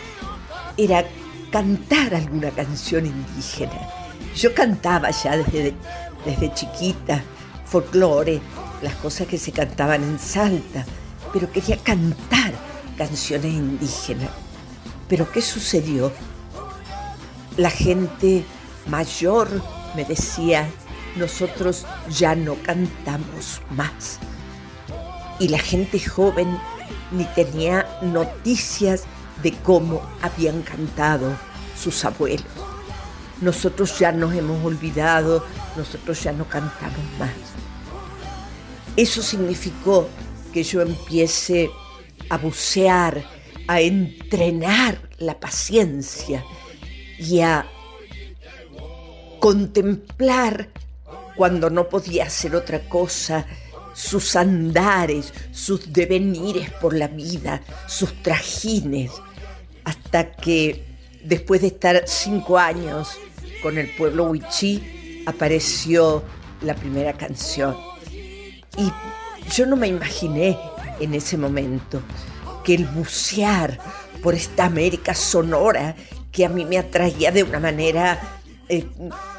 era 0.78 1.06
cantar 1.52 2.16
alguna 2.16 2.50
canción 2.52 3.06
indígena. 3.06 3.88
Yo 4.36 4.54
cantaba 4.54 5.12
ya 5.12 5.38
desde, 5.38 5.74
desde 6.26 6.54
chiquita, 6.54 7.22
folclore, 7.66 8.42
las 8.82 8.96
cosas 8.96 9.28
que 9.28 9.38
se 9.38 9.52
cantaban 9.52 10.04
en 10.04 10.18
Salta, 10.18 10.86
pero 11.34 11.52
quería 11.52 11.78
cantar 11.78 12.54
canciones 12.98 13.54
indígenas. 13.54 14.30
Pero 15.08 15.30
¿qué 15.32 15.42
sucedió? 15.42 16.12
La 17.58 17.70
gente 17.70 18.46
mayor 18.88 19.50
me 19.96 20.06
decía, 20.06 20.70
nosotros 21.18 21.86
ya 22.10 22.36
no 22.36 22.56
cantamos 22.64 23.62
más. 23.72 24.20
Y 25.40 25.50
la 25.50 25.60
gente 25.60 26.00
joven 26.00 26.58
ni 27.12 27.26
tenía 27.26 27.86
noticias 28.02 29.04
de 29.42 29.54
cómo 29.64 30.02
habían 30.22 30.62
cantado 30.62 31.36
sus 31.78 32.04
abuelos. 32.06 32.46
Nosotros 33.42 33.98
ya 33.98 34.12
nos 34.12 34.34
hemos 34.36 34.64
olvidado, 34.64 35.44
nosotros 35.76 36.22
ya 36.22 36.32
no 36.32 36.48
cantamos 36.48 37.00
más. 37.18 37.32
Eso 38.96 39.22
significó 39.22 40.08
que 40.54 40.64
yo 40.64 40.82
empiece 40.82 41.72
a 42.30 42.38
bucear, 42.38 43.24
a 43.68 43.82
entrenar 43.82 45.10
la 45.18 45.40
paciencia 45.40 46.44
y 47.18 47.40
a 47.40 47.66
contemplar 49.40 50.70
cuando 51.36 51.70
no 51.70 51.90
podía 51.90 52.26
hacer 52.26 52.56
otra 52.56 52.88
cosa 52.88 53.46
sus 53.94 54.36
andares, 54.36 55.34
sus 55.52 55.92
devenires 55.92 56.70
por 56.82 56.94
la 56.94 57.08
vida, 57.08 57.62
sus 57.88 58.14
trajines, 58.22 59.12
hasta 59.92 60.32
que 60.32 60.86
después 61.22 61.60
de 61.60 61.68
estar 61.68 62.04
cinco 62.06 62.58
años 62.58 63.18
con 63.62 63.78
el 63.78 63.94
pueblo 63.96 64.30
huichí, 64.30 65.24
apareció 65.26 66.24
la 66.62 66.76
primera 66.76 67.12
canción. 67.12 67.76
Y 68.78 68.90
yo 69.54 69.66
no 69.66 69.76
me 69.76 69.88
imaginé 69.88 70.58
en 71.02 71.14
ese 71.14 71.38
momento 71.38 72.02
que 72.64 72.76
el 72.76 72.86
bucear 72.86 73.80
por 74.24 74.34
esta 74.34 74.66
América 74.66 75.14
sonora 75.14 75.96
que 76.32 76.46
a 76.46 76.50
mí 76.50 76.64
me 76.64 76.78
atraía 76.78 77.32
de 77.32 77.44
una 77.44 77.60
manera 77.60 78.40
eh, 78.70 78.88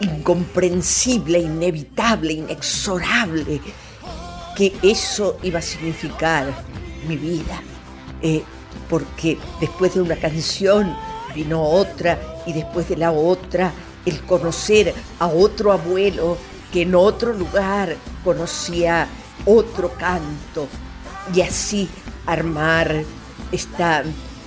incomprensible, 0.00 1.38
inevitable, 1.38 2.34
inexorable, 2.34 3.62
que 4.54 4.74
eso 4.82 5.38
iba 5.42 5.60
a 5.60 5.62
significar 5.62 6.52
mi 7.08 7.16
vida. 7.16 7.62
Eh, 8.20 8.42
porque 8.92 9.38
después 9.59 9.94
de 9.94 10.02
una 10.02 10.16
canción 10.16 10.94
vino 11.35 11.62
otra 11.62 12.18
y 12.44 12.52
después 12.52 12.90
de 12.90 12.98
la 12.98 13.11
otra 13.11 13.72
el 14.05 14.20
conocer 14.20 14.92
a 15.18 15.28
otro 15.28 15.72
abuelo 15.72 16.37
que 16.70 16.83
en 16.83 16.94
otro 16.94 17.33
lugar 17.33 17.96
conocía 18.22 19.09
otro 19.46 19.94
canto 19.94 20.68
y 21.35 21.40
así 21.40 21.88
armar 22.26 23.02
esta, 23.50 24.02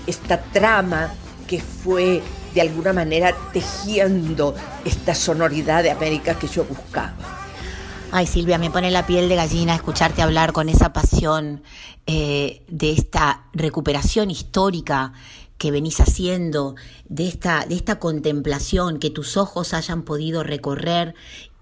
esta 0.05 0.39
trama 0.39 1.11
que 1.47 1.59
fue 1.59 2.21
de 2.53 2.61
alguna 2.61 2.93
manera 2.93 3.35
tejiendo 3.51 4.53
esta 4.85 5.15
sonoridad 5.15 5.81
de 5.81 5.89
América 5.89 6.35
que 6.35 6.47
yo 6.47 6.65
buscaba. 6.65 7.44
Ay, 8.17 8.27
Silvia, 8.27 8.57
me 8.57 8.71
pone 8.71 8.91
la 8.91 9.05
piel 9.05 9.27
de 9.27 9.35
gallina 9.35 9.75
escucharte 9.75 10.21
hablar 10.21 10.53
con 10.53 10.69
esa 10.69 10.93
pasión 10.93 11.63
eh, 12.07 12.63
de 12.69 12.93
esta 12.93 13.43
recuperación 13.51 14.31
histórica 14.31 15.11
que 15.57 15.69
venís 15.69 15.99
haciendo, 15.99 16.75
de 17.09 17.27
esta, 17.27 17.65
de 17.65 17.75
esta 17.75 17.99
contemplación, 17.99 18.99
que 18.99 19.09
tus 19.09 19.35
ojos 19.35 19.73
hayan 19.73 20.03
podido 20.03 20.43
recorrer 20.43 21.13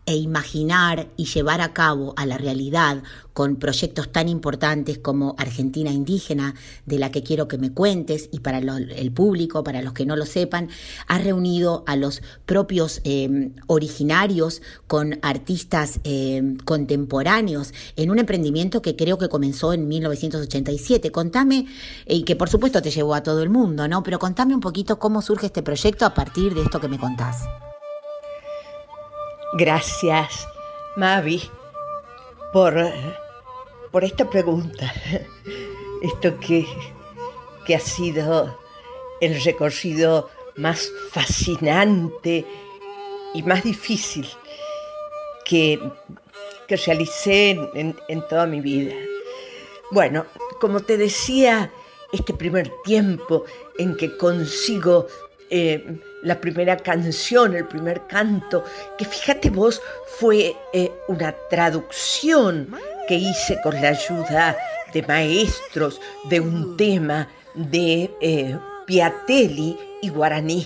e 0.05 0.15
imaginar 0.15 1.07
y 1.17 1.25
llevar 1.25 1.61
a 1.61 1.73
cabo 1.73 2.13
a 2.17 2.25
la 2.25 2.37
realidad 2.37 3.03
con 3.33 3.55
proyectos 3.55 4.11
tan 4.11 4.29
importantes 4.29 4.99
como 4.99 5.33
Argentina 5.39 5.89
Indígena, 5.91 6.53
de 6.85 6.99
la 6.99 7.09
que 7.09 7.23
quiero 7.23 7.47
que 7.47 7.57
me 7.57 7.71
cuentes, 7.73 8.29
y 8.31 8.39
para 8.41 8.61
lo- 8.61 8.77
el 8.77 9.11
público, 9.11 9.63
para 9.63 9.81
los 9.81 9.93
que 9.93 10.05
no 10.05 10.15
lo 10.15 10.25
sepan, 10.27 10.69
has 11.07 11.23
reunido 11.23 11.83
a 11.87 11.95
los 11.95 12.21
propios 12.45 13.01
eh, 13.05 13.51
originarios 13.67 14.61
con 14.87 15.17
artistas 15.23 15.99
eh, 16.03 16.57
contemporáneos 16.65 17.73
en 17.95 18.11
un 18.11 18.19
emprendimiento 18.19 18.81
que 18.81 18.95
creo 18.95 19.17
que 19.17 19.29
comenzó 19.29 19.73
en 19.73 19.87
1987. 19.87 21.11
Contame, 21.11 21.65
y 22.07 22.23
que 22.23 22.35
por 22.35 22.49
supuesto 22.49 22.81
te 22.81 22.91
llevó 22.91 23.15
a 23.15 23.23
todo 23.23 23.41
el 23.41 23.49
mundo, 23.49 23.87
¿no? 23.87 24.03
Pero 24.03 24.19
contame 24.19 24.53
un 24.53 24.61
poquito 24.61 24.99
cómo 24.99 25.21
surge 25.23 25.47
este 25.47 25.63
proyecto 25.63 26.05
a 26.05 26.13
partir 26.13 26.53
de 26.53 26.61
esto 26.61 26.79
que 26.79 26.87
me 26.87 26.99
contás. 26.99 27.43
Gracias, 29.53 30.47
Mavi, 30.95 31.41
por, 32.51 32.73
por 33.91 34.03
esta 34.03 34.29
pregunta. 34.29 34.91
Esto 36.01 36.39
que, 36.39 36.65
que 37.65 37.75
ha 37.75 37.79
sido 37.79 38.57
el 39.21 39.41
recorrido 39.43 40.29
más 40.55 40.91
fascinante 41.11 42.45
y 43.33 43.43
más 43.43 43.63
difícil 43.63 44.27
que, 45.45 45.79
que 46.67 46.75
realicé 46.75 47.51
en, 47.51 47.69
en- 47.75 47.99
en 48.09 48.27
toda 48.27 48.45
mi 48.45 48.59
vida. 48.59 48.95
Bueno, 49.91 50.25
como 50.59 50.79
te 50.81 50.97
decía, 50.97 51.71
este 52.11 52.33
primer 52.33 52.71
tiempo 52.83 53.45
en 53.77 53.95
que 53.95 54.17
consigo 54.17 55.07
eh, 55.55 55.99
la 56.23 56.41
primera 56.41 56.75
canción, 56.77 57.53
el 57.53 57.67
primer 57.67 58.07
canto, 58.07 58.63
que 58.97 59.05
fíjate 59.05 59.51
vos 59.51 59.79
fue 60.17 60.55
eh, 60.73 60.91
una 61.07 61.31
traducción 61.47 62.75
que 63.07 63.13
hice 63.13 63.61
con 63.61 63.79
la 63.79 63.89
ayuda 63.89 64.57
de 64.91 65.03
maestros 65.03 66.01
de 66.27 66.39
un 66.39 66.75
tema 66.75 67.29
de 67.53 68.09
eh, 68.19 68.57
Piatelli 68.87 69.77
y 70.01 70.09
Guaraní, 70.09 70.65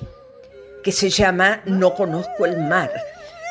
que 0.82 0.94
se 0.94 1.10
llama 1.10 1.62
No 1.66 1.94
conozco 1.94 2.46
el 2.46 2.58
mar. 2.58 2.90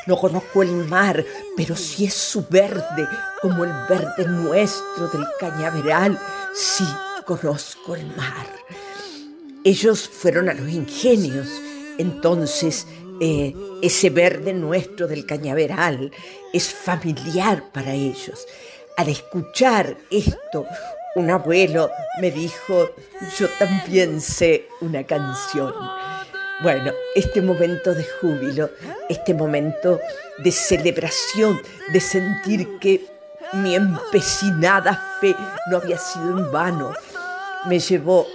No 0.06 0.16
conozco 0.16 0.62
el 0.62 0.72
mar, 0.86 1.22
pero 1.54 1.76
sí 1.76 2.06
es 2.06 2.14
su 2.14 2.46
verde, 2.48 3.06
como 3.42 3.64
el 3.64 3.72
verde 3.90 4.26
nuestro 4.26 5.08
del 5.08 5.26
cañaveral. 5.38 6.18
Sí 6.54 6.86
conozco 7.26 7.94
el 7.94 8.06
mar. 8.16 8.46
Ellos 9.66 10.08
fueron 10.08 10.48
a 10.48 10.54
los 10.54 10.68
ingenios, 10.68 11.48
entonces 11.98 12.86
eh, 13.20 13.52
ese 13.82 14.10
verde 14.10 14.52
nuestro 14.52 15.08
del 15.08 15.26
cañaveral 15.26 16.12
es 16.52 16.72
familiar 16.72 17.64
para 17.72 17.92
ellos. 17.92 18.46
Al 18.96 19.08
escuchar 19.08 19.96
esto, 20.08 20.66
un 21.16 21.30
abuelo 21.30 21.90
me 22.20 22.30
dijo, 22.30 22.90
yo 23.36 23.48
también 23.58 24.20
sé 24.20 24.68
una 24.82 25.02
canción. 25.02 25.74
Bueno, 26.62 26.92
este 27.16 27.42
momento 27.42 27.92
de 27.92 28.04
júbilo, 28.20 28.70
este 29.08 29.34
momento 29.34 29.98
de 30.38 30.52
celebración, 30.52 31.60
de 31.92 31.98
sentir 31.98 32.78
que 32.78 33.04
mi 33.54 33.74
empecinada 33.74 35.18
fe 35.20 35.34
no 35.72 35.78
había 35.78 35.98
sido 35.98 36.38
en 36.38 36.52
vano, 36.52 36.92
me 37.66 37.80
llevó 37.80 38.28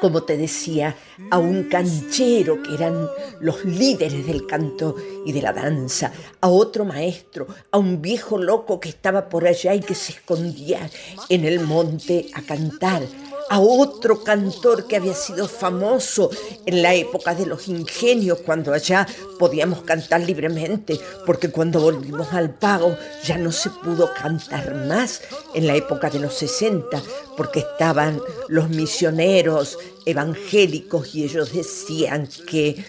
como 0.00 0.22
te 0.22 0.36
decía, 0.36 0.96
a 1.30 1.38
un 1.38 1.64
canchero 1.64 2.62
que 2.62 2.74
eran 2.74 3.08
los 3.40 3.64
líderes 3.64 4.26
del 4.26 4.46
canto 4.46 4.96
y 5.26 5.32
de 5.32 5.42
la 5.42 5.52
danza, 5.52 6.12
a 6.40 6.48
otro 6.48 6.84
maestro, 6.84 7.46
a 7.70 7.78
un 7.78 8.00
viejo 8.00 8.38
loco 8.38 8.80
que 8.80 8.88
estaba 8.88 9.28
por 9.28 9.46
allá 9.46 9.74
y 9.74 9.80
que 9.80 9.94
se 9.94 10.12
escondía 10.12 10.90
en 11.28 11.44
el 11.44 11.60
monte 11.60 12.26
a 12.34 12.42
cantar, 12.42 13.02
a 13.50 13.58
otro 13.58 14.22
cantor 14.22 14.86
que 14.86 14.94
había 14.94 15.12
sido 15.12 15.48
famoso 15.48 16.30
en 16.66 16.82
la 16.82 16.94
época 16.94 17.34
de 17.34 17.46
los 17.46 17.66
ingenios, 17.66 18.38
cuando 18.46 18.72
allá 18.72 19.08
podíamos 19.40 19.82
cantar 19.82 20.20
libremente, 20.20 21.00
porque 21.26 21.50
cuando 21.50 21.80
volvimos 21.80 22.32
al 22.32 22.54
pago 22.54 22.96
ya 23.24 23.38
no 23.38 23.50
se 23.50 23.70
pudo 23.70 24.14
cantar 24.14 24.86
más 24.86 25.22
en 25.52 25.66
la 25.66 25.74
época 25.74 26.08
de 26.10 26.20
los 26.20 26.34
60, 26.34 27.02
porque 27.36 27.58
estaban 27.58 28.20
los 28.46 28.68
misioneros 28.70 29.78
evangélicos 30.06 31.12
y 31.16 31.24
ellos 31.24 31.52
decían 31.52 32.28
que 32.46 32.84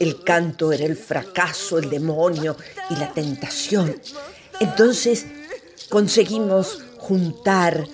el 0.00 0.24
canto 0.24 0.72
era 0.72 0.86
el 0.86 0.96
fracaso, 0.96 1.76
el 1.76 1.90
demonio 1.90 2.56
y 2.88 2.96
la 2.96 3.12
tentación. 3.12 4.00
Entonces 4.60 5.26
conseguimos 5.90 6.78
juntar 6.96 7.86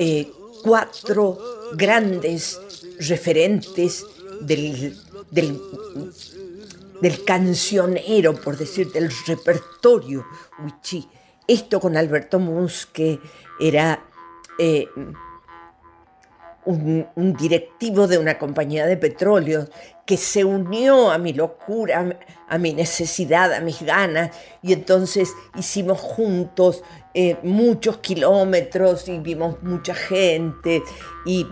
eh, 0.00 0.32
cuatro 0.64 1.59
grandes 1.74 2.60
referentes 2.98 4.04
del, 4.40 4.96
del, 5.30 5.60
del 7.00 7.24
cancionero, 7.24 8.34
por 8.34 8.56
decir, 8.56 8.90
del 8.92 9.10
repertorio 9.26 10.26
wichí. 10.62 11.08
Esto 11.46 11.80
con 11.80 11.96
Alberto 11.96 12.38
Mus, 12.38 12.86
que 12.86 13.18
era 13.58 14.04
eh, 14.58 14.86
un, 16.64 17.06
un 17.16 17.34
directivo 17.34 18.06
de 18.06 18.18
una 18.18 18.38
compañía 18.38 18.86
de 18.86 18.96
petróleo 18.96 19.68
que 20.06 20.16
se 20.16 20.44
unió 20.44 21.10
a 21.10 21.18
mi 21.18 21.32
locura, 21.32 22.18
a 22.48 22.58
mi 22.58 22.74
necesidad, 22.74 23.52
a 23.52 23.60
mis 23.60 23.82
ganas, 23.82 24.36
y 24.62 24.72
entonces 24.72 25.32
hicimos 25.56 26.00
juntos 26.00 26.82
eh, 27.14 27.36
muchos 27.42 27.98
kilómetros 27.98 29.08
y 29.08 29.18
vimos 29.18 29.62
mucha 29.62 29.94
gente 29.94 30.82
y 31.24 31.46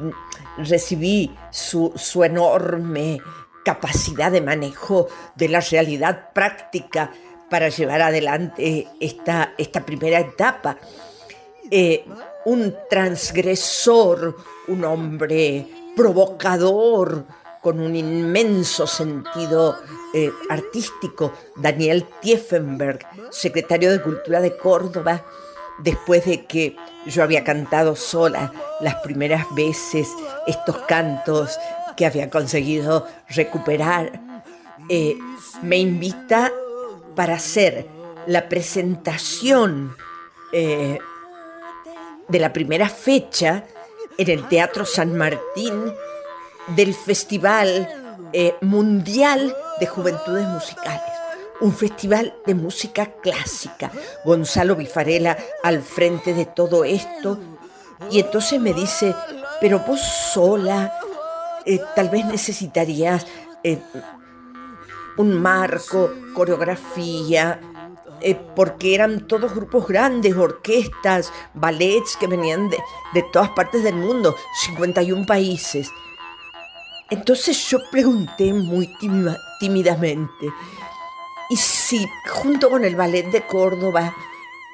recibí 0.59 1.35
su, 1.51 1.93
su 1.97 2.25
enorme 2.25 3.19
capacidad 3.65 4.31
de 4.31 4.41
manejo 4.41 5.09
de 5.35 5.49
la 5.49 5.61
realidad 5.61 6.33
práctica 6.33 7.13
para 7.51 7.69
llevar 7.69 8.03
adelante 8.03 8.87
esta, 9.01 9.55
esta 9.59 9.85
primera 9.85 10.21
etapa. 10.21 10.79
Eh, 11.71 12.05
un 12.45 12.75
transgresor, 12.89 14.37
un 14.69 14.85
hombre 14.85 15.67
provocador, 15.97 17.25
con 17.61 17.81
un 17.81 17.97
inmenso 17.97 18.87
sentido 18.87 19.77
eh, 20.15 20.31
artístico, 20.49 21.33
Daniel 21.57 22.07
Tieffenberg, 22.21 23.01
secretario 23.31 23.91
de 23.91 24.01
Cultura 24.01 24.41
de 24.41 24.57
Córdoba, 24.57 25.25
después 25.79 26.25
de 26.25 26.47
que 26.47 26.77
yo 27.07 27.23
había 27.23 27.45
cantado 27.45 27.97
sola 27.97 28.53
las 28.81 28.97
primeras 28.97 29.47
veces 29.55 30.09
estos 30.47 30.79
cantos 30.87 31.59
que 31.97 32.07
había 32.07 32.31
conseguido 32.31 33.07
recuperar, 33.29 34.21
eh, 34.89 35.17
me 35.63 35.79
invita 35.79 36.53
para 37.15 37.35
hacer 37.35 37.89
la 38.27 38.49
presentación 38.49 39.97
eh, 40.53 40.99
de 42.29 42.39
la 42.39 42.53
primera 42.53 42.89
fecha 42.89 43.65
en 44.19 44.29
el 44.29 44.49
Teatro 44.49 44.85
San 44.85 45.17
Martín 45.17 45.95
del 46.77 46.93
Festival 46.95 47.89
eh, 48.33 48.57
Mundial 48.61 49.57
de 49.81 49.87
Juventudes 49.87 50.47
Musicales, 50.47 51.13
un 51.61 51.73
festival 51.73 52.35
de 52.45 52.55
música 52.55 53.07
clásica. 53.23 53.91
Gonzalo 54.25 54.77
Bifarela 54.77 55.39
al 55.63 55.83
frente 55.83 56.35
de 56.35 56.45
todo 56.45 56.85
esto. 56.85 57.39
Y 58.11 58.21
entonces 58.21 58.61
me 58.61 58.75
dice, 58.75 59.15
pero 59.61 59.81
vos 59.81 60.01
sola 60.01 60.93
eh, 61.65 61.81
tal 61.95 62.11
vez 62.11 62.25
necesitarías 62.27 63.27
eh, 63.63 63.79
un 65.17 65.41
marco, 65.41 66.13
coreografía, 66.35 67.61
eh, 68.21 68.35
porque 68.57 68.95
eran 68.95 69.27
todos 69.27 69.55
grupos 69.55 69.87
grandes, 69.89 70.37
orquestas, 70.37 71.33
ballets 71.55 72.17
que 72.17 72.27
venían 72.27 72.69
de, 72.71 72.79
de 73.15 73.25
todas 73.33 73.51
partes 73.51 73.83
del 73.85 73.95
mundo, 73.97 74.35
51 74.65 75.27
países. 75.27 75.91
Entonces 77.11 77.69
yo 77.69 77.79
pregunté 77.91 78.53
muy 78.53 78.87
tímida- 78.99 79.39
tímidamente, 79.61 80.53
¿y 81.51 81.57
si 81.57 82.07
junto 82.29 82.69
con 82.69 82.85
el 82.85 82.97
ballet 82.97 83.31
de 83.31 83.47
Córdoba 83.47 84.15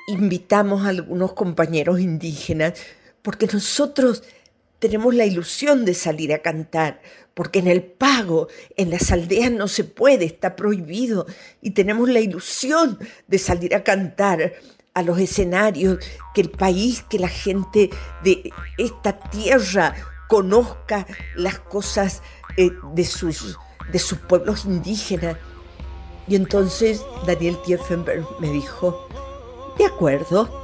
invitamos 0.09 0.85
a 0.85 0.89
algunos 0.89 1.33
compañeros 1.35 2.01
indígenas? 2.01 2.75
Porque 3.23 3.47
nosotros 3.47 4.23
tenemos 4.85 5.15
la 5.15 5.25
ilusión 5.25 5.87
de 5.87 5.95
salir 5.95 6.35
a 6.35 6.43
cantar, 6.43 7.01
porque 7.33 7.61
en 7.61 7.69
el 7.69 7.83
pago, 7.83 8.49
en 8.77 8.91
las 8.91 9.13
aldeas 9.13 9.51
no 9.51 9.67
se 9.67 9.83
puede, 9.83 10.27
está 10.27 10.57
prohibido, 10.57 11.25
y 11.63 11.71
tenemos 11.71 12.11
la 12.11 12.21
ilusión 12.21 12.99
de 13.27 13.39
salir 13.39 13.75
a 13.75 13.83
cantar 13.83 14.53
a 14.93 15.01
los 15.01 15.19
escenarios, 15.19 16.05
que 16.35 16.43
el 16.43 16.51
país, 16.51 17.03
que 17.09 17.19
la 17.19 17.31
gente 17.31 17.89
de 18.23 18.53
esta 18.77 19.19
tierra 19.31 19.95
conozca 20.29 21.07
las 21.35 21.61
cosas 21.61 22.21
eh, 22.59 22.71
de, 22.93 23.05
sus, 23.07 23.59
de 23.91 23.99
sus 23.99 24.19
pueblos 24.19 24.67
indígenas. 24.67 25.39
Y 26.29 26.37
entonces 26.37 27.03
Daniel 27.27 27.57
Tieffenberg 27.65 28.27
me 28.39 28.51
dijo, 28.51 29.09
de 29.79 29.87
acuerdo, 29.87 30.61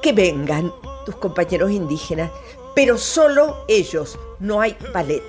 que 0.00 0.14
vengan 0.14 0.72
tus 1.06 1.16
compañeros 1.16 1.70
indígenas, 1.70 2.30
pero 2.74 2.98
solo 2.98 3.64
ellos, 3.68 4.18
no 4.38 4.60
hay 4.60 4.76
ballet. 4.92 5.22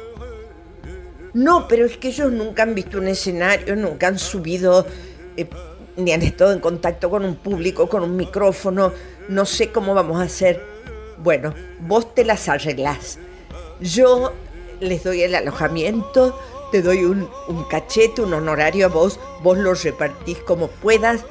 No, 1.33 1.67
pero 1.67 1.85
es 1.85 1.97
que 1.97 2.09
ellos 2.09 2.31
nunca 2.31 2.63
han 2.63 2.75
visto 2.75 2.97
un 2.97 3.07
escenario, 3.07 3.75
nunca 3.75 4.07
han 4.07 4.19
subido, 4.19 4.85
eh, 5.37 5.47
ni 5.95 6.11
han 6.11 6.23
estado 6.23 6.51
en 6.51 6.59
contacto 6.59 7.09
con 7.09 7.23
un 7.23 7.35
público, 7.35 7.87
con 7.87 8.03
un 8.03 8.17
micrófono, 8.17 8.91
no 9.29 9.45
sé 9.45 9.71
cómo 9.71 9.93
vamos 9.93 10.19
a 10.19 10.23
hacer. 10.23 10.61
Bueno, 11.19 11.53
vos 11.79 12.13
te 12.13 12.25
las 12.25 12.49
arreglás. 12.49 13.19
Yo 13.79 14.33
les 14.79 15.03
doy 15.03 15.21
el 15.21 15.35
alojamiento, 15.35 16.37
te 16.71 16.81
doy 16.81 17.05
un, 17.05 17.29
un 17.47 17.63
cachete, 17.65 18.23
un 18.23 18.33
honorario 18.33 18.87
a 18.87 18.89
vos, 18.89 19.19
vos 19.43 19.57
los 19.57 19.83
repartís 19.83 20.39
como 20.39 20.67
puedas 20.67 21.23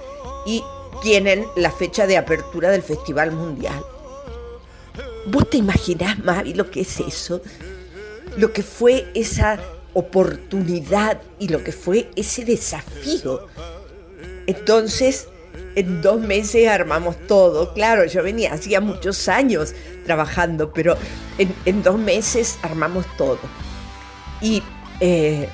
y 0.46 0.62
tienen 1.02 1.46
la 1.56 1.70
fecha 1.70 2.06
de 2.06 2.16
apertura 2.16 2.70
del 2.70 2.82
Festival 2.82 3.32
Mundial. 3.32 3.84
¿Vos 5.26 5.50
te 5.50 5.56
imaginás, 5.56 6.18
Mavi, 6.20 6.54
lo 6.54 6.70
que 6.70 6.82
es 6.82 7.00
eso? 7.00 7.40
Lo 8.36 8.52
que 8.52 8.62
fue 8.62 9.10
esa 9.14 9.58
oportunidad 9.92 11.20
y 11.38 11.48
lo 11.48 11.64
que 11.64 11.72
fue 11.72 12.08
ese 12.16 12.44
desafío. 12.44 13.48
Entonces, 14.46 15.28
en 15.74 16.00
dos 16.00 16.20
meses 16.20 16.68
armamos 16.68 17.16
todo. 17.26 17.74
Claro, 17.74 18.04
yo 18.04 18.22
venía 18.22 18.52
hacía 18.52 18.80
muchos 18.80 19.28
años 19.28 19.74
trabajando, 20.04 20.72
pero 20.72 20.96
en, 21.38 21.82
dos 21.82 21.98
meses 21.98 22.58
armamos 22.62 23.04
todo. 23.16 23.40
Y 24.40 24.62
eh, 25.00 25.48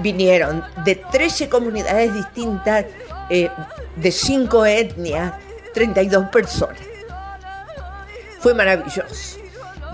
vinieron 0.00 0.64
de 0.84 0.96
13 0.96 1.48
comunidades 1.48 2.12
distintas, 2.12 2.86
eh, 3.30 3.48
de 3.96 4.10
cinco 4.10 4.66
etnias, 4.66 5.34
32 5.74 6.28
personas. 6.30 6.93
Fue 8.44 8.52
maravilloso. 8.52 9.38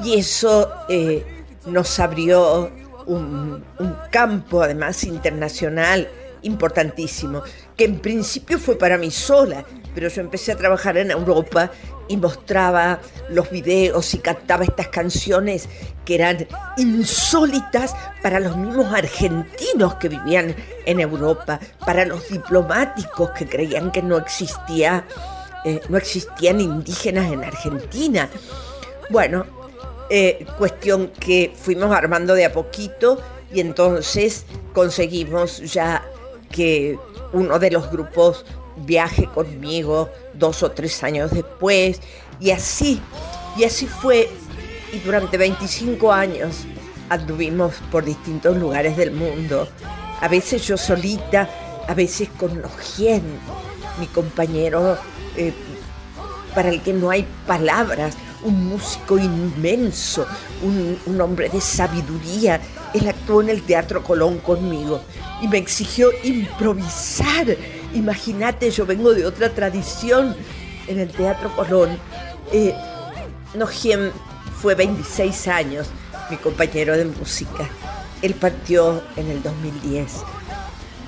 Y 0.03 0.19
eso 0.19 0.73
eh, 0.89 1.25
nos 1.67 2.01
abrió 2.01 2.69
un, 3.07 3.65
un 3.79 3.97
campo, 4.11 4.61
además 4.61 5.05
internacional, 5.05 6.09
importantísimo, 6.43 7.45
que 7.77 7.85
en 7.85 8.01
principio 8.01 8.59
fue 8.59 8.77
para 8.77 8.99
mí 8.99 9.13
sola, 9.13 9.65
pero 9.95 10.09
yo 10.09 10.21
empecé 10.21 10.51
a 10.51 10.57
trabajar 10.57 10.99
en 10.99 11.13
Europa 11.13 11.71
y 12.09 12.17
mostraba 12.17 12.99
los 13.29 13.49
videos 13.51 14.15
y 14.15 14.19
cantaba 14.19 14.65
estas 14.65 14.89
canciones 14.89 15.69
que 16.05 16.17
eran 16.17 16.49
insólitas 16.77 17.95
para 18.21 18.41
los 18.41 18.57
mismos 18.57 18.93
argentinos 18.93 19.95
que 19.95 20.09
vivían 20.09 20.57
en 20.87 20.99
Europa, 20.99 21.61
para 21.87 22.05
los 22.05 22.29
diplomáticos 22.29 23.31
que 23.31 23.47
creían 23.47 23.93
que 23.93 24.03
no 24.03 24.19
existía, 24.19 25.05
eh, 25.65 25.81
no 25.89 25.99
existían 25.99 26.61
indígenas 26.61 27.33
en 27.33 27.45
Argentina. 27.45 28.29
Bueno, 29.11 29.45
eh, 30.09 30.47
cuestión 30.59 31.09
que 31.21 31.53
fuimos 31.55 31.93
armando 31.93 32.35
de 32.35 32.45
a 32.45 32.53
poquito 32.53 33.21
y 33.53 33.61
entonces 33.61 34.45
conseguimos 34.73 35.59
ya 35.73 36.05
que 36.51 36.99
uno 37.33 37.59
de 37.59 37.71
los 37.71 37.91
grupos 37.91 38.45
viaje 38.77 39.27
conmigo 39.27 40.09
dos 40.35 40.63
o 40.63 40.71
tres 40.71 41.03
años 41.05 41.31
después 41.31 42.01
y 42.41 42.51
así, 42.51 43.01
y 43.57 43.65
así 43.65 43.87
fue 43.87 44.29
y 44.93 44.99
durante 45.01 45.37
25 45.37 46.13
años 46.13 46.65
anduvimos 47.09 47.75
por 47.91 48.05
distintos 48.05 48.57
lugares 48.57 48.97
del 48.97 49.13
mundo. 49.13 49.69
A 50.21 50.29
veces 50.29 50.67
yo 50.67 50.77
solita, 50.77 51.49
a 51.87 51.95
veces 51.95 52.29
con 52.39 52.61
Nojien, 52.61 53.23
mi 53.99 54.07
compañero 54.07 54.99
eh, 55.41 55.55
para 56.55 56.69
el 56.69 56.83
que 56.83 56.93
no 56.93 57.11
hay 57.11 57.27
palabras, 57.47 58.15
un 58.43 58.67
músico 58.67 59.19
inmenso, 59.19 60.27
un, 60.63 61.21
hombre 61.21 61.49
de 61.49 61.61
sabiduría. 61.61 62.61
Él 62.93 63.09
actuó 63.09 63.41
en 63.41 63.51
el 63.51 63.63
Teatro 63.63 64.03
Colón 64.03 64.39
conmigo 64.39 65.01
y 65.41 65.49
me 65.49 65.59
exigió 65.59 66.11
improvisar. 66.25 67.47
Imagínate, 67.95 68.71
yo 68.71 68.85
vengo 68.85 69.15
de 69.15 69.25
otra 69.25 69.49
tradición 69.51 70.37
en 70.89 70.99
el 70.99 71.11
Teatro 71.11 71.55
Colón. 71.55 71.99
Eh, 72.53 72.75
fue 74.61 74.75
26 74.75 75.49
años 75.49 75.87
mi 76.31 76.37
compañero 76.37 76.97
de 76.97 77.05
música. 77.07 77.69
Él 78.23 78.35
partió 78.35 79.03
en 79.17 79.31
el 79.31 79.43
2010. 79.43 80.23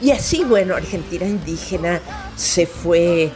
Y 0.01 0.11
así, 0.11 0.45
bueno, 0.45 0.75
Argentina 0.75 1.27
Indígena 1.27 2.01
se 2.37 2.67
fue 2.67 3.31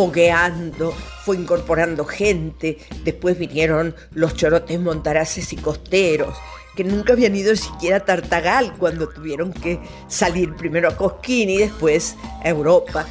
fogueando, 0.00 0.94
fue 1.26 1.36
incorporando 1.36 2.06
gente. 2.06 2.78
Después 3.04 3.38
vinieron 3.38 3.94
los 4.12 4.34
chorotes 4.34 4.80
montaraces 4.80 5.52
y 5.52 5.56
costeros, 5.56 6.34
que 6.74 6.84
nunca 6.84 7.12
habían 7.12 7.36
ido 7.36 7.54
siquiera 7.54 7.98
a 7.98 8.04
Tartagal 8.06 8.72
cuando 8.78 9.10
tuvieron 9.10 9.52
que 9.52 9.78
salir 10.08 10.56
primero 10.56 10.88
a 10.88 10.96
Cosquín 10.96 11.50
y 11.50 11.58
después 11.58 12.16
a 12.42 12.48
Europa. 12.48 13.06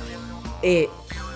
Eh, 0.64 0.90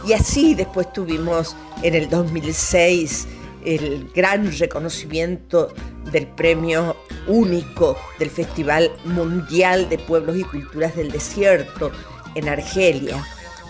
y 0.08 0.14
así 0.14 0.56
después 0.56 0.92
tuvimos 0.92 1.56
en 1.84 1.94
el 1.94 2.10
2006 2.10 3.28
el 3.64 4.10
gran 4.12 4.58
reconocimiento 4.58 5.72
del 6.12 6.26
premio 6.26 6.98
único 7.28 7.96
del 8.18 8.32
Festival 8.32 8.92
Mundial 9.06 9.88
de 9.88 10.00
Pueblos 10.00 10.36
y 10.36 10.44
Culturas 10.46 10.96
del 10.96 11.12
Desierto 11.12 11.92
en 12.34 12.50
Argelia 12.50 13.24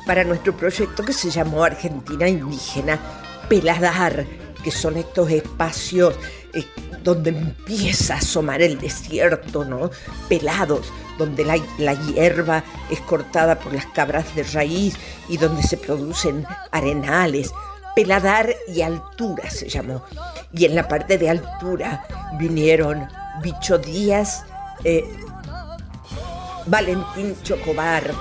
para 0.06 0.24
nuestro 0.24 0.56
proyecto 0.56 1.04
que 1.04 1.14
se 1.14 1.30
llamó 1.30 1.64
Argentina 1.64 2.28
Indígena 2.28 3.00
Peladar, 3.50 4.26
que 4.64 4.72
son 4.72 4.98
estos 4.98 5.30
espacios 5.30 6.16
eh, 6.54 6.66
donde 7.04 7.32
empieza 7.32 8.16
a 8.16 8.18
asomar 8.18 8.62
el 8.62 8.80
desierto, 8.80 9.66
¿no? 9.66 9.92
Pelados, 10.30 10.92
donde 11.18 11.44
la, 11.44 11.58
la 11.78 11.94
hierba 11.94 12.64
es 12.90 13.00
cortada 13.02 13.60
por 13.60 13.74
las 13.74 13.86
cabras 13.88 14.34
de 14.36 14.44
raíz 14.44 14.96
y 15.28 15.38
donde 15.38 15.64
se 15.64 15.78
producen 15.78 16.46
arenales. 16.72 17.52
Peladar 17.96 18.56
y 18.68 18.82
altura 18.82 19.50
se 19.50 19.70
llamó. 19.70 20.04
Y 20.54 20.66
en 20.66 20.76
la 20.76 20.88
parte 20.88 21.18
de 21.18 21.30
altura 21.30 22.06
vinieron 22.40 23.08
Bicho 23.42 23.78
Díaz, 23.78 24.46
eh, 24.84 25.04
Valentín 26.66 27.36
Chocobar, 27.44 28.14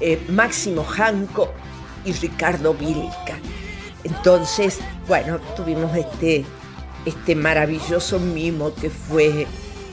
eh, 0.00 0.24
Máximo 0.28 0.84
Janco 0.84 1.52
y 2.04 2.12
Ricardo 2.12 2.74
Vilca. 2.74 3.38
Entonces, 4.04 4.78
bueno, 5.08 5.38
tuvimos 5.56 5.96
este, 5.96 6.44
este 7.04 7.34
maravilloso 7.34 8.18
mimo 8.20 8.74
que 8.74 8.90
fue 8.90 9.46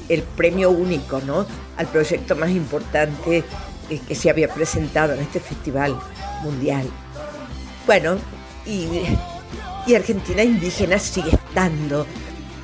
el 0.10 0.22
premio 0.22 0.70
único, 0.70 1.20
¿no? 1.22 1.46
Al 1.78 1.88
proyecto 1.88 2.36
más 2.36 2.52
importante 2.52 3.44
eh, 3.90 4.00
que 4.08 4.16
se 4.16 4.30
había 4.30 4.54
presentado 4.54 5.14
en 5.14 5.22
este 5.22 5.40
festival 5.40 5.98
mundial. 6.44 6.88
Bueno, 7.86 8.18
y, 8.66 8.88
y 9.88 9.96
Argentina 9.96 10.44
Indígena 10.44 11.00
sigue 11.00 11.32
estando 11.32 12.06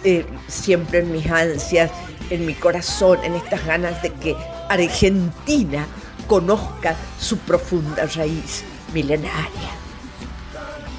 eh, 0.04 0.26
siempre 0.48 1.00
en 1.00 1.12
mis 1.12 1.30
ansias, 1.30 1.92
en 2.30 2.46
mi 2.46 2.54
corazón, 2.54 3.20
en 3.24 3.36
estas 3.36 3.66
ganas 3.66 4.02
de 4.02 4.12
que 4.12 4.36
Argentina 4.70 5.88
conozca 6.30 6.96
su 7.20 7.40
profunda 7.40 8.06
raíz 8.06 8.64
milenaria. 8.94 9.72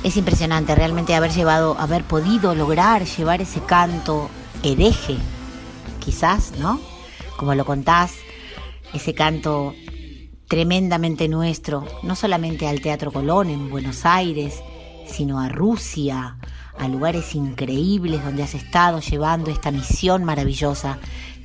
Es 0.03 0.17
impresionante 0.17 0.75
realmente 0.75 1.15
haber 1.15 1.31
llevado, 1.31 1.79
haber 1.79 2.03
podido 2.05 2.55
lograr 2.55 3.05
llevar 3.05 3.41
ese 3.41 3.61
canto 3.61 4.29
hereje, 4.65 5.17
quizás, 6.01 6.53
¿no? 6.59 6.81
Como 7.37 7.55
lo 7.55 7.65
contás, 7.65 8.13
ese 8.93 9.15
canto 9.15 9.73
tremendamente 10.49 11.29
nuestro, 11.29 11.87
no 12.03 12.17
solamente 12.17 12.67
al 12.67 12.81
Teatro 12.81 13.13
Colón 13.13 13.51
en 13.51 13.71
Buenos 13.71 14.05
Aires, 14.05 14.61
sino 15.07 15.39
a 15.39 15.49
Rusia, 15.49 16.39
a 16.77 16.89
lugares 16.89 17.37
increíbles 17.37 18.25
donde 18.25 18.43
has 18.43 18.55
estado 18.55 18.99
llevando 18.99 19.51
esta 19.51 19.71
misión 19.71 20.25
maravillosa 20.25 20.99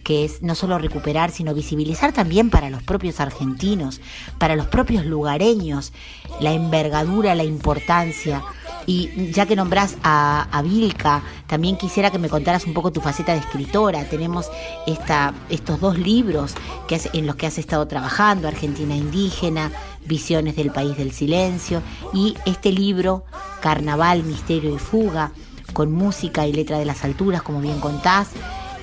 que 0.06 0.24
es 0.24 0.44
no 0.44 0.54
solo 0.54 0.78
recuperar, 0.78 1.32
sino 1.32 1.56
visibilizar 1.56 2.13
también 2.13 2.52
para 2.52 2.70
los 2.70 2.84
propios 2.84 3.20
argentinos, 3.20 4.02
para 4.38 4.56
los 4.56 4.68
propios 4.68 5.04
lugareños, 5.04 5.94
la 6.39 6.54
envergadura, 6.54 7.34
la 7.34 7.44
importancia. 7.44 8.44
Y 8.86 9.32
ya 9.32 9.48
que 9.48 9.56
nombrás 9.56 9.98
a, 10.04 10.62
Vilca, 10.63 11.24
también 11.48 11.76
quisiera 11.76 12.12
que 12.12 12.20
me 12.20 12.30
contaras 12.30 12.68
un 12.68 12.76
poco 12.76 12.91
tu 12.91 13.02
faceta 13.02 13.34
de 13.34 13.39
escritora. 13.39 14.08
Tenemos 14.08 14.46
esta, 14.86 15.34
estos 15.50 15.80
dos 15.80 15.98
libros 15.98 16.54
que 16.88 17.02
en 17.13 17.26
los 17.26 17.36
que 17.36 17.48
has 17.48 17.58
estado 17.58 17.88
trabajando, 17.88 18.48
Argentina 18.48 18.96
Indígena, 18.96 19.72
Visiones 20.06 20.56
del 20.56 20.70
País 20.70 20.96
del 20.98 21.13
Silencio, 21.13 21.82
y 22.13 22.36
este 22.46 22.72
libro, 22.72 23.26
Carnaval, 23.60 24.22
Misterio 24.22 24.76
y 24.76 24.78
Fuga, 24.78 25.32
con 25.74 25.91
música 25.91 26.46
y 26.46 26.54
letra 26.54 26.78
de 26.78 26.86
las 26.86 27.04
alturas, 27.04 27.41
como 27.41 27.60
bien 27.60 27.80
contás, 27.80 28.28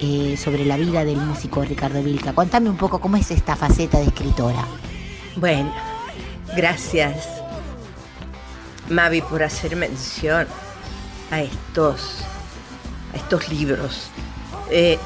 eh, 0.04 0.36
sobre 0.36 0.64
la 0.64 0.76
vida 0.76 1.04
del 1.04 1.16
músico 1.16 1.62
Ricardo 1.62 2.02
Vilca. 2.02 2.32
Contame 2.32 2.68
un 2.68 2.76
poco 2.76 3.00
cómo 3.00 3.16
es 3.16 3.30
esta 3.30 3.54
faceta 3.54 3.98
de 3.98 4.06
escritora. 4.06 4.66
Bueno, 5.36 5.72
gracias, 6.56 7.28
Mavi, 8.88 9.20
por 9.20 9.44
hacer 9.44 9.76
mención 9.76 10.48
a 11.30 11.42
estos, 11.42 12.18
a 13.14 13.16
estos 13.16 13.48
libros. 13.48 14.08
Eh, 14.72 14.98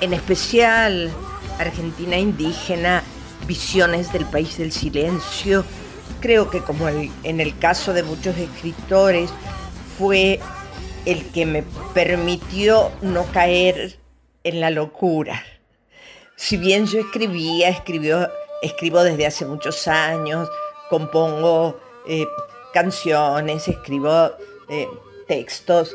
en 0.00 0.12
especial, 0.12 1.12
Argentina 1.60 2.18
Indígena, 2.18 3.04
Visiones 3.46 4.12
del 4.12 4.26
País 4.26 4.58
del 4.58 4.72
Silencio. 4.72 5.64
Creo 6.20 6.50
que 6.50 6.62
como 6.62 6.88
en 6.88 7.40
el 7.40 7.56
caso 7.58 7.92
de 7.92 8.02
muchos 8.02 8.36
escritores, 8.38 9.30
fue 9.96 10.40
el 11.06 11.30
que 11.32 11.46
me 11.46 11.62
permitió 11.92 12.90
no 13.02 13.24
caer 13.32 13.98
en 14.42 14.60
la 14.60 14.70
locura. 14.70 15.42
Si 16.36 16.56
bien 16.56 16.86
yo 16.86 17.00
escribía, 17.00 17.68
escribió, 17.68 18.28
escribo 18.62 19.02
desde 19.02 19.26
hace 19.26 19.46
muchos 19.46 19.86
años, 19.86 20.48
compongo 20.90 21.78
eh, 22.08 22.26
canciones, 22.72 23.68
escribo 23.68 24.32
eh, 24.68 24.88
textos, 25.28 25.94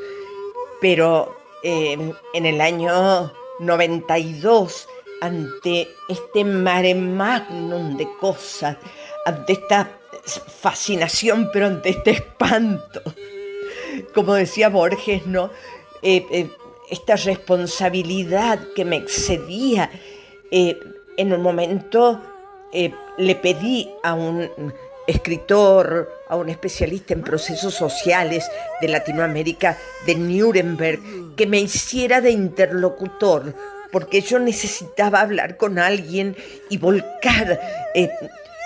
pero 0.82 1.36
eh, 1.64 2.14
en 2.34 2.46
el 2.46 2.62
año 2.62 3.34
92, 3.60 4.88
ante 5.22 5.90
este 6.08 6.46
mare 6.46 6.96
magnum 6.96 7.98
de 7.98 8.08
cosas, 8.20 8.78
ante 9.26 9.54
esta 9.54 10.00
fascinación, 10.62 11.50
pero 11.52 11.68
ante 11.68 11.90
este 11.90 12.12
espanto, 12.12 13.02
como 14.14 14.34
decía 14.34 14.70
Borges, 14.70 15.26
¿no? 15.26 15.52
Eh, 16.02 16.26
eh, 16.32 16.50
esta 16.90 17.16
responsabilidad 17.16 18.60
que 18.76 18.86
me 18.86 18.96
excedía, 18.96 19.92
eh, 20.52 20.80
en 21.18 21.34
un 21.34 21.42
momento 21.42 22.22
le 23.18 23.36
pedí 23.36 23.90
a 24.04 24.14
un 24.14 24.50
escritor, 25.08 26.12
a 26.28 26.36
un 26.36 26.50
especialista 26.50 27.14
en 27.14 27.22
procesos 27.22 27.74
sociales 27.74 28.50
de 28.80 28.88
Latinoamérica, 28.88 29.78
de 30.06 30.16
Nuremberg, 30.16 31.00
que 31.36 31.48
me 31.48 31.60
hiciera 31.60 32.22
de 32.22 32.32
interlocutor, 32.32 33.56
porque 33.92 34.22
yo 34.22 34.40
necesitaba 34.40 35.22
hablar 35.22 35.58
con 35.58 35.80
alguien 35.80 36.36
y 36.70 36.78
volcar, 36.78 37.60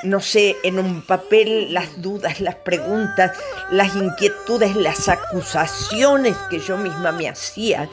no 0.04 0.20
sé, 0.20 0.56
en 0.64 0.80
un 0.80 1.02
papel 1.02 1.74
las 1.74 2.02
dudas, 2.02 2.40
las 2.42 2.56
preguntas, 2.56 3.38
las 3.72 3.96
inquietudes, 3.96 4.76
las 4.76 5.08
acusaciones 5.10 6.36
que 6.50 6.60
yo 6.60 6.78
misma 6.78 7.12
me 7.12 7.30
hacía. 7.30 7.90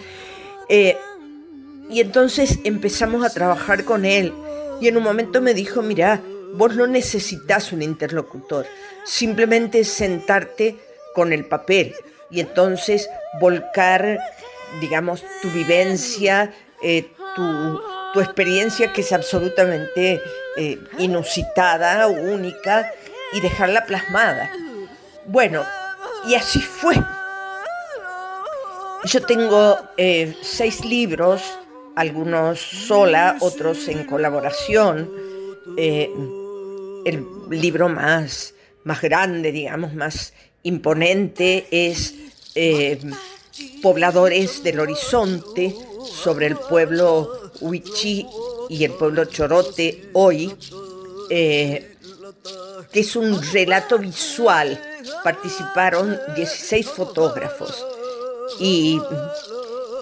Eh, 0.69 0.97
y 1.89 2.01
entonces 2.01 2.59
empezamos 2.65 3.25
a 3.25 3.31
trabajar 3.31 3.85
con 3.85 4.05
él. 4.05 4.33
Y 4.81 4.89
en 4.89 4.97
un 4.97 5.03
momento 5.03 5.41
me 5.41 5.55
dijo, 5.55 5.83
mira, 5.83 6.21
vos 6.55 6.75
no 6.77 6.87
necesitas 6.87 7.73
un 7.73 7.83
interlocutor, 7.83 8.67
simplemente 9.05 9.85
sentarte 9.85 10.77
con 11.15 11.33
el 11.33 11.45
papel 11.47 11.95
y 12.31 12.41
entonces 12.41 13.09
volcar, 13.41 14.21
digamos, 14.81 15.25
tu 15.43 15.51
vivencia, 15.51 16.55
eh, 16.83 17.11
tu, 17.35 17.81
tu 18.13 18.21
experiencia 18.21 18.93
que 18.93 19.03
es 19.03 19.13
absolutamente 19.13 20.21
eh, 20.57 20.79
inusitada, 20.99 22.07
única, 22.09 22.93
y 23.33 23.41
dejarla 23.41 23.87
plasmada. 23.87 24.51
Bueno, 25.27 25.65
y 26.27 26.35
así 26.35 26.61
fue. 26.61 26.97
Yo 29.05 29.23
tengo 29.23 29.79
eh, 29.97 30.37
seis 30.43 30.85
libros, 30.85 31.43
algunos 31.95 32.59
sola, 32.59 33.37
otros 33.41 33.89
en 33.89 34.05
colaboración. 34.05 35.11
Eh, 35.77 36.11
el 37.05 37.27
libro 37.49 37.89
más, 37.89 38.55
más 38.85 39.01
grande, 39.01 39.53
digamos, 39.53 39.95
más 39.95 40.35
imponente 40.63 41.67
es 41.71 42.15
Pobladores 43.83 44.63
del 44.63 44.81
Horizonte 44.81 45.75
sobre 46.05 46.47
el 46.47 46.57
pueblo 46.57 47.53
Huichí 47.61 48.27
y 48.71 48.85
el 48.85 48.93
pueblo 48.93 49.25
Chorote 49.27 50.09
hoy, 50.15 50.55
eh, 51.29 51.97
que 52.93 53.01
es 53.01 53.17
un 53.17 53.41
relato 53.53 53.99
visual. 53.99 54.81
Participaron 55.25 56.19
16 56.37 56.87
fotógrafos. 56.87 57.85
Y, 58.61 59.01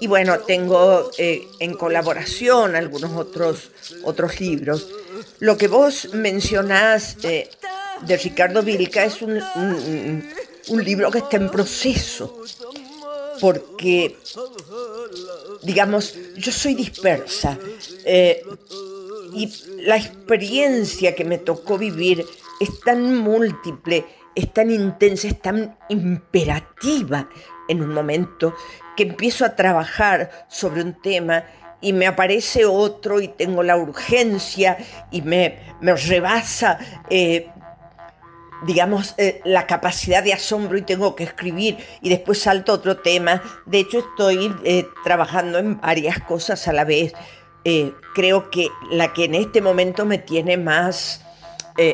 y 0.00 0.06
bueno, 0.06 0.38
tengo 0.40 1.10
eh, 1.18 1.48
en 1.60 1.74
colaboración 1.74 2.76
algunos 2.76 3.12
otros, 3.16 3.70
otros 4.04 4.38
libros. 4.40 4.86
Lo 5.40 5.56
que 5.56 5.68
vos 5.68 6.10
mencionás 6.12 7.16
eh, 7.22 7.48
de 8.02 8.16
Ricardo 8.16 8.62
Vilca 8.62 9.04
es 9.04 9.22
un, 9.22 9.42
un- 9.56 10.28
un 10.68 10.84
libro 10.84 11.10
que 11.10 11.18
está 11.18 11.38
en 11.38 11.50
proceso, 11.50 12.42
porque, 13.40 14.16
digamos, 15.62 16.14
yo 16.36 16.52
soy 16.52 16.74
dispersa 16.74 17.58
eh, 18.04 18.42
y 19.34 19.52
la 19.82 19.96
experiencia 19.96 21.14
que 21.14 21.24
me 21.24 21.38
tocó 21.38 21.78
vivir 21.78 22.24
es 22.60 22.80
tan 22.80 23.18
múltiple, 23.18 24.04
es 24.34 24.52
tan 24.52 24.70
intensa, 24.70 25.28
es 25.28 25.40
tan 25.40 25.76
imperativa 25.88 27.28
en 27.68 27.82
un 27.82 27.92
momento 27.92 28.54
que 28.96 29.04
empiezo 29.04 29.44
a 29.44 29.54
trabajar 29.54 30.46
sobre 30.48 30.82
un 30.82 31.00
tema 31.00 31.44
y 31.80 31.92
me 31.92 32.06
aparece 32.06 32.64
otro 32.64 33.20
y 33.20 33.28
tengo 33.28 33.62
la 33.62 33.76
urgencia 33.76 34.76
y 35.10 35.22
me, 35.22 35.76
me 35.80 35.94
rebasa, 35.94 37.04
eh, 37.08 37.48
digamos, 38.62 39.14
eh, 39.18 39.40
la 39.44 39.66
capacidad 39.66 40.22
de 40.22 40.32
asombro 40.32 40.78
y 40.78 40.82
tengo 40.82 41.14
que 41.14 41.24
escribir 41.24 41.78
y 42.00 42.08
después 42.08 42.40
salto 42.40 42.72
otro 42.72 42.98
tema. 42.98 43.42
De 43.66 43.80
hecho, 43.80 43.98
estoy 43.98 44.54
eh, 44.64 44.86
trabajando 45.04 45.58
en 45.58 45.80
varias 45.80 46.18
cosas 46.20 46.66
a 46.68 46.72
la 46.72 46.84
vez. 46.84 47.12
Eh, 47.64 47.92
creo 48.14 48.50
que 48.50 48.68
la 48.90 49.12
que 49.12 49.24
en 49.24 49.34
este 49.34 49.60
momento 49.60 50.04
me 50.04 50.18
tiene 50.18 50.56
más 50.56 51.24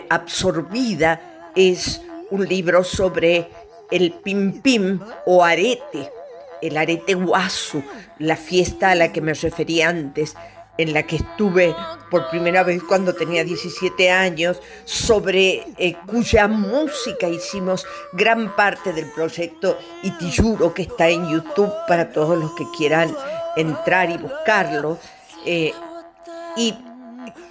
absorbida 0.09 1.50
es 1.55 2.00
un 2.31 2.48
libro 2.48 2.83
sobre 2.85 3.50
el 3.90 4.12
pim 4.12 4.62
pim 4.62 4.98
o 5.27 5.44
arete, 5.44 6.11
el 6.62 6.79
arete 6.79 7.12
guasu, 7.14 7.83
la 8.18 8.37
fiesta 8.37 8.92
a 8.92 8.94
la 8.94 9.12
que 9.12 9.20
me 9.20 9.35
referí 9.35 9.83
antes, 9.83 10.37
en 10.76 10.92
la 10.92 11.04
que 11.04 11.16
estuve 11.16 11.74
por 12.10 12.28
primera 12.30 12.62
vez 12.62 12.82
cuando 12.82 13.14
tenía 13.14 13.44
17 13.44 14.10
años, 14.10 14.60
sobre 14.84 15.64
eh, 15.78 15.96
cuya 16.06 16.48
música 16.48 17.28
hicimos 17.28 17.87
gran 18.12 18.54
parte 18.56 18.92
del 18.92 19.10
proyecto 19.12 19.78
Itiyuro, 20.02 20.74
que 20.74 20.82
está 20.82 21.08
en 21.08 21.28
YouTube 21.28 21.72
para 21.88 22.10
todos 22.10 22.38
los 22.38 22.52
que 22.52 22.64
quieran 22.76 23.14
entrar 23.56 24.10
y 24.10 24.18
buscarlo. 24.18 24.98
eh, 25.44 25.72
y 26.56 26.74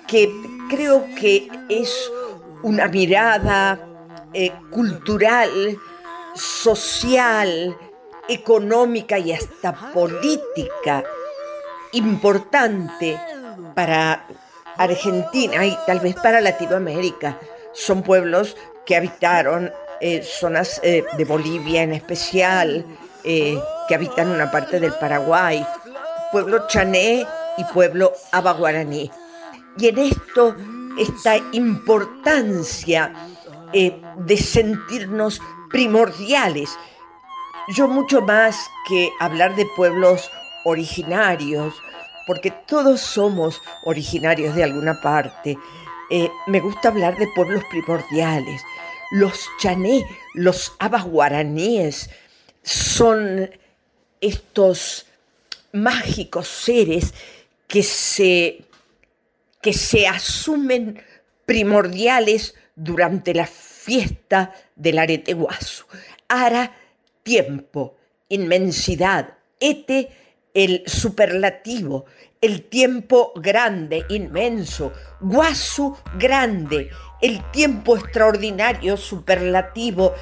que 0.07 0.31
creo 0.69 1.05
que 1.19 1.49
es 1.69 2.11
una 2.61 2.87
mirada 2.87 3.79
eh, 4.33 4.51
cultural, 4.71 5.77
social, 6.33 7.75
económica 8.27 9.19
y 9.19 9.33
hasta 9.33 9.73
política 9.91 11.03
importante 11.93 13.19
para 13.75 14.25
Argentina 14.77 15.65
y 15.65 15.77
tal 15.87 15.99
vez 15.99 16.15
para 16.15 16.41
Latinoamérica. 16.41 17.39
Son 17.73 18.03
pueblos 18.03 18.55
que 18.85 18.95
habitaron 18.95 19.71
eh, 20.01 20.21
zonas 20.21 20.81
eh, 20.83 21.05
de 21.17 21.25
Bolivia 21.25 21.83
en 21.83 21.93
especial, 21.93 22.85
eh, 23.23 23.57
que 23.87 23.95
habitan 23.95 24.29
una 24.29 24.51
parte 24.51 24.79
del 24.79 24.93
Paraguay, 24.93 25.65
pueblo 26.31 26.67
chané 26.67 27.25
y 27.57 27.63
pueblo 27.65 28.11
abaguaraní. 28.31 29.09
Y 29.77 29.87
en 29.87 29.99
esto, 29.99 30.55
esta 30.99 31.37
importancia 31.53 33.13
de 33.73 34.37
sentirnos 34.37 35.41
primordiales. 35.71 36.77
Yo 37.69 37.87
mucho 37.87 38.21
más 38.21 38.69
que 38.87 39.09
hablar 39.19 39.55
de 39.55 39.65
pueblos 39.75 40.29
originarios, 40.63 41.73
porque 42.25 42.51
todos 42.51 43.01
somos 43.01 43.61
originarios 43.83 44.55
de 44.55 44.63
alguna 44.63 45.01
parte, 45.01 45.57
eh, 46.09 46.29
me 46.47 46.59
gusta 46.59 46.89
hablar 46.89 47.17
de 47.17 47.27
pueblos 47.35 47.63
primordiales. 47.69 48.61
Los 49.11 49.39
chané, 49.59 50.05
los 50.33 50.73
abas 50.79 51.03
guaraníes, 51.05 52.09
son 52.63 53.49
estos 54.21 55.05
mágicos 55.71 56.47
seres 56.47 57.13
que 57.67 57.83
se, 57.83 58.65
que 59.61 59.73
se 59.73 60.07
asumen 60.07 61.01
primordiales 61.45 62.55
durante 62.75 63.33
la 63.33 63.47
fiesta 63.47 64.53
del 64.75 64.99
arete 64.99 65.33
guasu. 65.33 65.85
Ara, 66.27 66.75
tiempo, 67.23 67.97
inmensidad, 68.29 69.37
ete, 69.59 70.09
el 70.53 70.83
superlativo, 70.85 72.05
el 72.41 72.63
tiempo 72.63 73.31
grande, 73.35 74.05
inmenso, 74.09 74.91
guasu, 75.19 75.97
grande, 76.17 76.89
el 77.21 77.43
tiempo 77.51 77.97
extraordinario, 77.97 78.97
superlativo, 78.97 80.13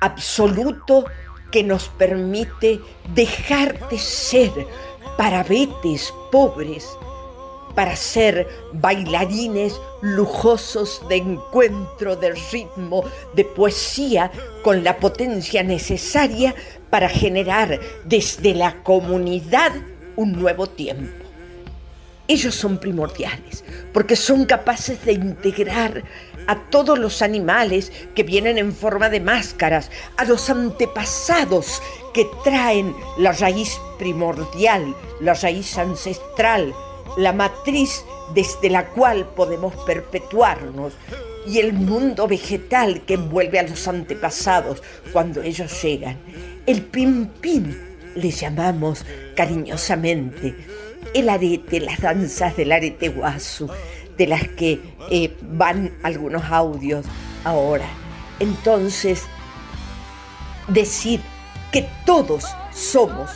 absoluto 0.00 1.04
que 1.50 1.62
nos 1.62 1.88
permite 1.88 2.80
dejar 3.14 3.88
de 3.88 3.98
ser 3.98 4.50
parabetes 5.16 6.12
pobres 6.32 6.86
para 7.74 7.96
ser 7.96 8.48
bailarines 8.72 9.80
lujosos 10.00 11.02
de 11.08 11.16
encuentro, 11.16 12.16
de 12.16 12.32
ritmo, 12.52 13.04
de 13.34 13.44
poesía, 13.44 14.30
con 14.62 14.84
la 14.84 14.98
potencia 14.98 15.62
necesaria 15.62 16.54
para 16.94 17.08
generar 17.08 17.80
desde 18.04 18.54
la 18.54 18.84
comunidad 18.84 19.72
un 20.14 20.30
nuevo 20.30 20.68
tiempo. 20.68 21.24
Ellos 22.28 22.54
son 22.54 22.78
primordiales 22.78 23.64
porque 23.92 24.14
son 24.14 24.44
capaces 24.44 25.04
de 25.04 25.14
integrar 25.14 26.04
a 26.46 26.70
todos 26.70 26.96
los 26.96 27.20
animales 27.20 27.90
que 28.14 28.22
vienen 28.22 28.58
en 28.58 28.72
forma 28.72 29.08
de 29.08 29.18
máscaras, 29.18 29.90
a 30.16 30.24
los 30.24 30.48
antepasados 30.48 31.82
que 32.12 32.28
traen 32.44 32.94
la 33.18 33.32
raíz 33.32 33.76
primordial, 33.98 34.94
la 35.20 35.34
raíz 35.34 35.76
ancestral, 35.76 36.72
la 37.16 37.32
matriz 37.32 38.04
desde 38.36 38.70
la 38.70 38.86
cual 38.90 39.26
podemos 39.34 39.74
perpetuarnos 39.84 40.92
y 41.44 41.58
el 41.58 41.72
mundo 41.72 42.28
vegetal 42.28 43.00
que 43.04 43.14
envuelve 43.14 43.58
a 43.58 43.64
los 43.64 43.88
antepasados 43.88 44.80
cuando 45.12 45.42
ellos 45.42 45.82
llegan. 45.82 46.53
El 46.66 46.82
pim 46.82 47.26
pim 47.40 47.76
le 48.14 48.30
llamamos 48.30 49.04
cariñosamente 49.36 50.54
el 51.14 51.28
arete, 51.28 51.80
las 51.80 52.00
danzas 52.00 52.56
del 52.56 52.72
arete 52.72 53.10
guasu, 53.10 53.68
de 54.16 54.26
las 54.26 54.48
que 54.48 54.80
eh, 55.10 55.36
van 55.42 55.92
algunos 56.02 56.44
audios 56.44 57.04
ahora. 57.44 57.86
Entonces, 58.40 59.22
decir 60.68 61.20
que 61.70 61.86
todos 62.06 62.44
somos 62.72 63.30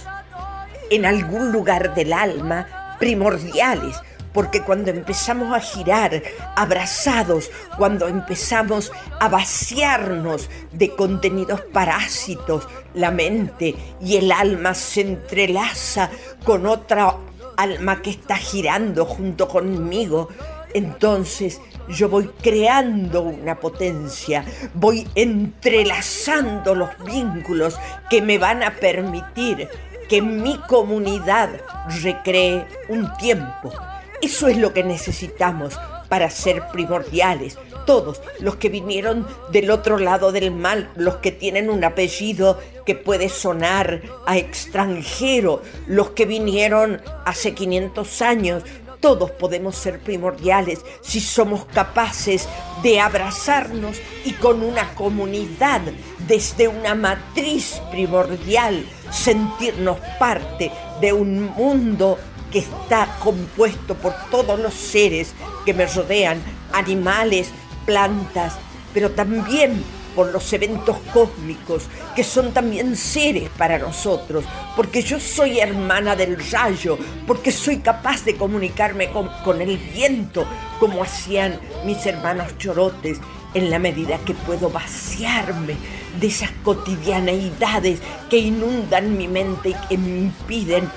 en 0.90 1.04
algún 1.04 1.52
lugar 1.52 1.94
del 1.94 2.12
alma 2.12 2.96
primordiales, 2.98 3.96
porque 4.32 4.62
cuando 4.62 4.90
empezamos 4.90 5.54
a 5.54 5.60
girar 5.60 6.22
abrazados, 6.56 7.50
cuando 7.76 8.08
empezamos 8.08 8.92
a 9.20 9.28
vaciarnos 9.28 10.48
de 10.72 10.94
contenidos 10.94 11.60
parásitos, 11.72 12.68
la 12.94 13.10
mente 13.10 13.74
y 14.00 14.16
el 14.16 14.32
alma 14.32 14.74
se 14.74 15.02
entrelaza 15.02 16.10
con 16.44 16.66
otra 16.66 17.16
alma 17.56 18.02
que 18.02 18.10
está 18.10 18.36
girando 18.36 19.04
junto 19.04 19.48
conmigo, 19.48 20.28
entonces 20.74 21.60
yo 21.88 22.08
voy 22.08 22.30
creando 22.42 23.22
una 23.22 23.58
potencia, 23.58 24.44
voy 24.74 25.08
entrelazando 25.14 26.74
los 26.74 26.90
vínculos 27.04 27.78
que 28.10 28.20
me 28.20 28.38
van 28.38 28.62
a 28.62 28.74
permitir 28.74 29.68
que 30.08 30.22
mi 30.22 30.58
comunidad 30.68 31.50
recree 32.02 32.64
un 32.88 33.12
tiempo. 33.16 33.72
Eso 34.20 34.48
es 34.48 34.56
lo 34.56 34.72
que 34.72 34.82
necesitamos 34.82 35.78
para 36.08 36.30
ser 36.30 36.62
primordiales. 36.72 37.56
Todos 37.86 38.20
los 38.40 38.56
que 38.56 38.68
vinieron 38.68 39.26
del 39.52 39.70
otro 39.70 39.98
lado 39.98 40.32
del 40.32 40.50
mal, 40.50 40.90
los 40.96 41.16
que 41.16 41.30
tienen 41.30 41.70
un 41.70 41.84
apellido 41.84 42.58
que 42.84 42.94
puede 42.94 43.28
sonar 43.28 44.02
a 44.26 44.36
extranjero, 44.36 45.62
los 45.86 46.10
que 46.10 46.26
vinieron 46.26 47.00
hace 47.24 47.54
500 47.54 48.22
años, 48.22 48.64
todos 49.00 49.30
podemos 49.30 49.76
ser 49.76 50.00
primordiales 50.00 50.80
si 51.02 51.20
somos 51.20 51.66
capaces 51.66 52.48
de 52.82 53.00
abrazarnos 53.00 53.96
y 54.24 54.32
con 54.32 54.62
una 54.62 54.92
comunidad 54.94 55.80
desde 56.26 56.66
una 56.66 56.96
matriz 56.96 57.80
primordial 57.92 58.84
sentirnos 59.10 59.98
parte 60.18 60.72
de 61.00 61.12
un 61.12 61.42
mundo 61.54 62.18
que 62.50 62.60
está 62.60 63.18
compuesto 63.22 63.94
por 63.94 64.14
todos 64.30 64.58
los 64.58 64.74
seres 64.74 65.34
que 65.64 65.74
me 65.74 65.86
rodean, 65.86 66.40
animales, 66.72 67.50
plantas, 67.84 68.54
pero 68.92 69.10
también 69.10 69.82
por 70.14 70.32
los 70.32 70.52
eventos 70.52 70.96
cósmicos, 71.12 71.84
que 72.16 72.24
son 72.24 72.52
también 72.52 72.96
seres 72.96 73.48
para 73.56 73.78
nosotros, 73.78 74.44
porque 74.74 75.00
yo 75.00 75.20
soy 75.20 75.60
hermana 75.60 76.16
del 76.16 76.36
rayo, 76.50 76.98
porque 77.24 77.52
soy 77.52 77.78
capaz 77.78 78.24
de 78.24 78.34
comunicarme 78.34 79.10
con, 79.10 79.60
el 79.60 79.76
viento, 79.78 80.44
como 80.80 81.04
hacían 81.04 81.60
mis 81.84 82.04
hermanos 82.04 82.58
chorotes, 82.58 83.20
en 83.54 83.70
la 83.70 83.78
medida 83.78 84.18
que 84.18 84.34
puedo 84.34 84.70
vaciarme 84.70 85.76
de 86.20 86.26
esas 86.26 86.50
cotidianeidades 86.64 88.00
que 88.28 88.38
inundan 88.38 89.16
mi 89.16 89.28
mente 89.28 89.70
y 89.70 89.88
que 89.88 89.98
me 89.98 90.18
impiden 90.18 90.90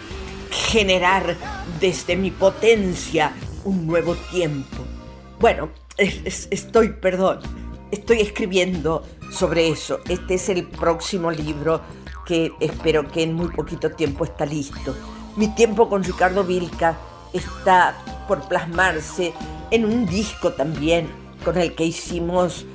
generar 0.52 1.36
desde 1.80 2.16
mi 2.16 2.32
potencia 2.32 3.34
un 3.64 3.88
nuevo 3.88 4.16
tiempo. 4.32 4.78
Bueno, 5.40 5.70
es- 5.98 6.22
es- 6.26 6.48
estoy, 6.52 6.90
perdón, 6.90 7.40
estoy 7.92 8.22
escribiendo 8.22 9.04
sobre 9.32 9.70
eso. 9.70 10.00
Este 10.10 10.36
es 10.36 10.50
el 10.50 10.68
próximo 10.68 11.32
libro 11.32 11.82
que 12.26 12.52
espero 12.60 13.08
que 13.12 13.24
en 13.24 13.34
muy 13.34 13.48
poquito 13.50 13.92
tiempo 13.92 14.26
está 14.26 14.46
listo. 14.46 14.96
Mi 15.36 15.48
tiempo 15.56 15.90
con 15.90 16.04
Ricardo 16.04 16.44
Vilca 16.44 16.98
está 17.34 17.96
por 18.28 18.48
plasmarse 18.48 19.34
en 19.72 19.86
un 19.86 20.06
disco 20.06 20.52
también 20.54 21.08
con 21.46 21.58
el 21.58 21.74
que 21.74 21.86
hicimos 21.86 22.66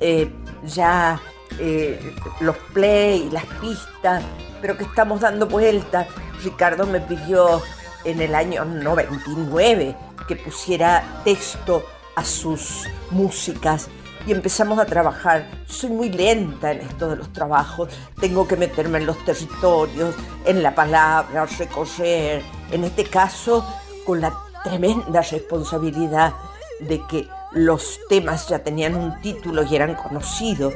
eh, 0.00 0.30
ya 0.64 1.20
eh, 1.58 2.14
los 2.40 2.56
play 2.72 3.28
las 3.30 3.44
pistas, 3.60 4.22
pero 4.60 4.76
que 4.76 4.84
estamos 4.84 5.20
dando 5.20 5.46
vueltas. 5.46 6.06
Ricardo 6.42 6.86
me 6.86 7.00
pidió 7.00 7.62
en 8.04 8.20
el 8.20 8.34
año 8.34 8.64
99 8.64 9.96
que 10.26 10.36
pusiera 10.36 11.22
texto 11.24 11.84
a 12.16 12.24
sus 12.24 12.86
músicas 13.10 13.88
y 14.26 14.32
empezamos 14.32 14.78
a 14.78 14.84
trabajar. 14.84 15.48
Soy 15.66 15.90
muy 15.90 16.10
lenta 16.10 16.72
en 16.72 16.80
esto 16.80 17.08
de 17.08 17.16
los 17.16 17.32
trabajos, 17.32 17.88
tengo 18.20 18.46
que 18.46 18.56
meterme 18.56 18.98
en 18.98 19.06
los 19.06 19.24
territorios, 19.24 20.14
en 20.44 20.62
la 20.62 20.74
palabra, 20.74 21.46
recorrer, 21.58 22.42
en 22.70 22.84
este 22.84 23.04
caso 23.04 23.64
con 24.04 24.20
la 24.20 24.32
tremenda 24.64 25.22
responsabilidad 25.22 26.34
de 26.80 27.00
que 27.06 27.28
los 27.52 27.98
temas 28.08 28.48
ya 28.48 28.58
tenían 28.58 28.94
un 28.94 29.20
título 29.20 29.62
y 29.62 29.74
eran 29.74 29.94
conocidos 29.94 30.74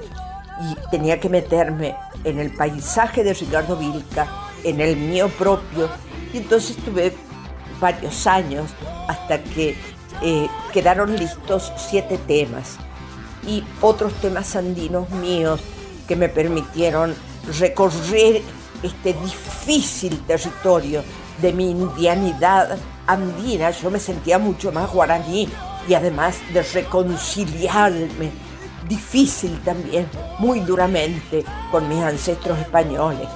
y 0.61 0.91
tenía 0.91 1.21
que 1.21 1.29
meterme 1.29 1.97
en 2.25 2.39
el 2.39 2.55
paisaje 2.55 3.25
de 3.25 3.35
Ricardo 3.35 3.77
Vilca, 3.77 4.27
en 4.65 4.81
el 4.81 4.97
mío 4.97 5.29
propio 5.39 5.89
y 6.33 6.39
entonces 6.39 6.77
tuve 6.77 7.15
varios 7.81 8.27
años 8.27 8.71
hasta 9.09 9.43
que 9.43 9.77
eh, 10.23 10.49
quedaron 10.73 11.17
listos 11.17 11.73
siete 11.77 12.19
temas 12.19 12.77
y 13.47 13.65
otros 13.81 14.13
temas 14.15 14.55
andinos 14.55 15.11
míos 15.11 15.61
que 16.07 16.17
me 16.17 16.29
permitieron 16.29 17.15
recorrer 17.59 18.43
este 18.83 19.15
difícil 19.15 20.21
territorio 20.27 21.03
de 21.41 21.53
mi 21.53 21.71
indianidad 21.71 22.79
andina. 23.07 23.71
Yo 23.71 23.91
me 23.91 23.99
sentía 23.99 24.39
mucho 24.39 24.73
más 24.73 24.91
guaraní 24.91 25.49
y 25.89 25.95
además 25.95 26.37
de 26.53 26.63
reconciliarme, 26.63 28.31
difícil 28.89 29.61
también, 29.65 30.09
muy 30.39 30.61
duramente 30.61 31.45
con 31.71 31.89
mis 31.89 32.03
ancestros 32.03 32.59
españoles. 32.59 33.29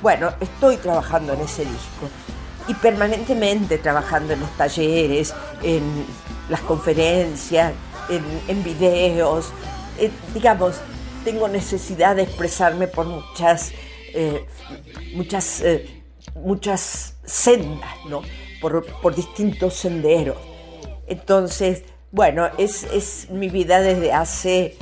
Bueno, 0.00 0.32
estoy 0.40 0.76
trabajando 0.76 1.32
en 1.32 1.40
ese 1.40 1.64
disco 1.64 2.08
y 2.68 2.74
permanentemente 2.74 3.78
trabajando 3.78 4.32
en 4.32 4.40
los 4.40 4.56
talleres, 4.56 5.34
en 5.62 6.06
las 6.48 6.60
conferencias, 6.60 7.72
en, 8.08 8.62
videos. 8.62 9.52
Eh, 9.98 10.10
digamos, 10.32 10.76
tengo 11.24 11.48
necesidad 11.48 12.14
de 12.14 12.22
expresarme 12.22 12.86
por 12.86 13.06
muchas, 13.06 13.72
eh, 14.14 14.46
muchas, 15.14 15.60
eh, 15.62 16.04
muchas 16.36 17.16
sendas, 17.24 17.90
¿no? 18.08 18.22
Por, 18.60 19.14
distintos 19.16 19.74
senderos. 19.74 20.36
Entonces, 21.08 21.82
bueno, 22.12 22.48
es, 22.56 23.28
mi 23.30 23.48
vida 23.48 23.80
desde 23.80 24.12
hace 24.12 24.76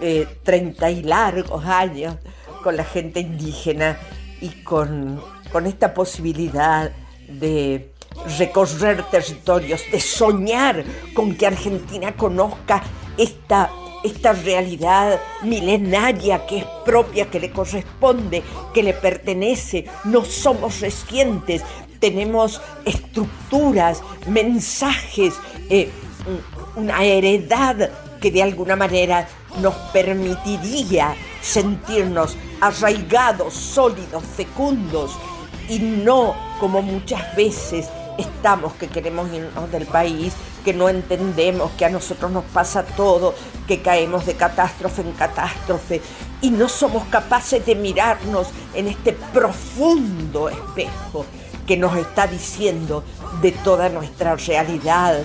eh, 0.00 0.26
30 0.42 0.90
y 0.90 1.02
largos 1.02 1.64
años 1.64 2.16
con 2.64 2.76
la 2.76 2.84
gente 2.84 3.20
indígena 3.20 3.98
y 4.40 4.48
con, 4.62 5.20
con 5.52 5.66
esta 5.66 5.94
posibilidad 5.94 6.90
de 7.28 7.90
recorrer 8.38 9.02
territorios, 9.10 9.82
de 9.90 10.00
soñar 10.00 10.84
con 11.14 11.34
que 11.34 11.46
Argentina 11.46 12.16
conozca 12.16 12.82
esta, 13.16 13.70
esta 14.04 14.32
realidad 14.32 15.20
milenaria 15.42 16.46
que 16.46 16.58
es 16.58 16.64
propia, 16.84 17.30
que 17.30 17.40
le 17.40 17.50
corresponde, 17.50 18.42
que 18.72 18.82
le 18.82 18.94
pertenece. 18.94 19.86
No 20.04 20.24
somos 20.24 20.80
recientes, 20.80 21.62
tenemos 21.98 22.60
estructuras, 22.84 24.02
mensajes, 24.26 25.34
eh, 25.70 25.90
una 26.76 27.04
heredad 27.04 27.90
que 28.20 28.30
de 28.30 28.42
alguna 28.42 28.76
manera 28.76 29.28
nos 29.60 29.74
permitiría 29.92 31.14
sentirnos 31.46 32.36
arraigados, 32.60 33.54
sólidos, 33.54 34.22
fecundos 34.36 35.12
y 35.68 35.78
no 35.78 36.34
como 36.58 36.82
muchas 36.82 37.36
veces 37.36 37.88
estamos 38.18 38.72
que 38.74 38.88
queremos 38.88 39.32
irnos 39.32 39.70
del 39.70 39.86
país, 39.86 40.32
que 40.64 40.74
no 40.74 40.88
entendemos 40.88 41.70
que 41.72 41.84
a 41.84 41.90
nosotros 41.90 42.32
nos 42.32 42.44
pasa 42.44 42.82
todo, 42.84 43.34
que 43.68 43.80
caemos 43.80 44.26
de 44.26 44.34
catástrofe 44.34 45.02
en 45.02 45.12
catástrofe 45.12 46.02
y 46.40 46.50
no 46.50 46.68
somos 46.68 47.04
capaces 47.04 47.64
de 47.64 47.76
mirarnos 47.76 48.48
en 48.74 48.88
este 48.88 49.12
profundo 49.12 50.48
espejo 50.48 51.24
que 51.66 51.76
nos 51.76 51.96
está 51.96 52.26
diciendo 52.26 53.04
de 53.40 53.52
toda 53.52 53.88
nuestra 53.88 54.34
realidad 54.34 55.20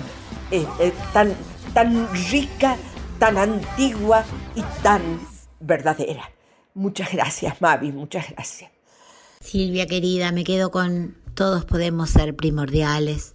eh, 0.50 0.66
eh, 0.78 0.92
tan, 1.12 1.34
tan 1.74 2.08
rica, 2.30 2.76
tan 3.18 3.38
antigua 3.38 4.24
y 4.54 4.62
tan 4.82 5.31
verdadera. 5.62 6.30
Muchas 6.74 7.12
gracias, 7.12 7.60
Mavi, 7.60 7.92
muchas 7.92 8.30
gracias. 8.30 8.70
Silvia 9.40 9.86
querida, 9.86 10.32
me 10.32 10.44
quedo 10.44 10.70
con 10.70 11.16
todos 11.34 11.64
podemos 11.64 12.10
ser 12.10 12.36
primordiales, 12.36 13.34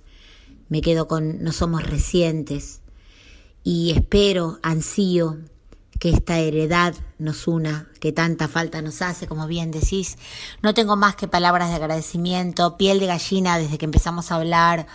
me 0.69 0.81
quedo 0.81 1.07
con 1.07 1.43
no 1.43 1.51
somos 1.51 1.83
recientes 1.83 2.81
y 3.63 3.91
espero, 3.91 4.59
ansío 4.63 5.37
que 5.99 6.09
esta 6.09 6.37
heredad 6.39 6.93
nos 7.17 7.47
una, 7.47 7.87
que 7.99 8.11
tanta 8.11 8.47
falta 8.47 8.81
nos 8.81 9.01
hace, 9.01 9.27
como 9.27 9.47
bien 9.47 9.71
decís. 9.71 10.17
No 10.61 10.73
tengo 10.73 10.95
más 10.95 11.15
que 11.15 11.27
palabras 11.27 11.69
de 11.69 11.75
agradecimiento, 11.75 12.77
piel 12.77 12.99
de 12.99 13.07
gallina 13.07 13.57
desde 13.57 13.77
que 13.77 13.85
empezamos 13.85 14.31
a 14.31 14.35
hablar, 14.35 14.87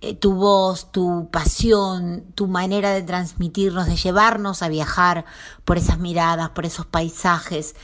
eh, 0.00 0.14
tu 0.14 0.34
voz, 0.34 0.92
tu 0.92 1.28
pasión, 1.30 2.24
tu 2.34 2.46
manera 2.46 2.92
de 2.92 3.02
transmitirnos, 3.02 3.86
de 3.86 3.96
llevarnos 3.96 4.62
a 4.62 4.68
viajar 4.68 5.24
por 5.64 5.78
esas 5.78 5.98
miradas, 5.98 6.50
por 6.50 6.66
esos 6.66 6.86
paisajes, 6.86 7.74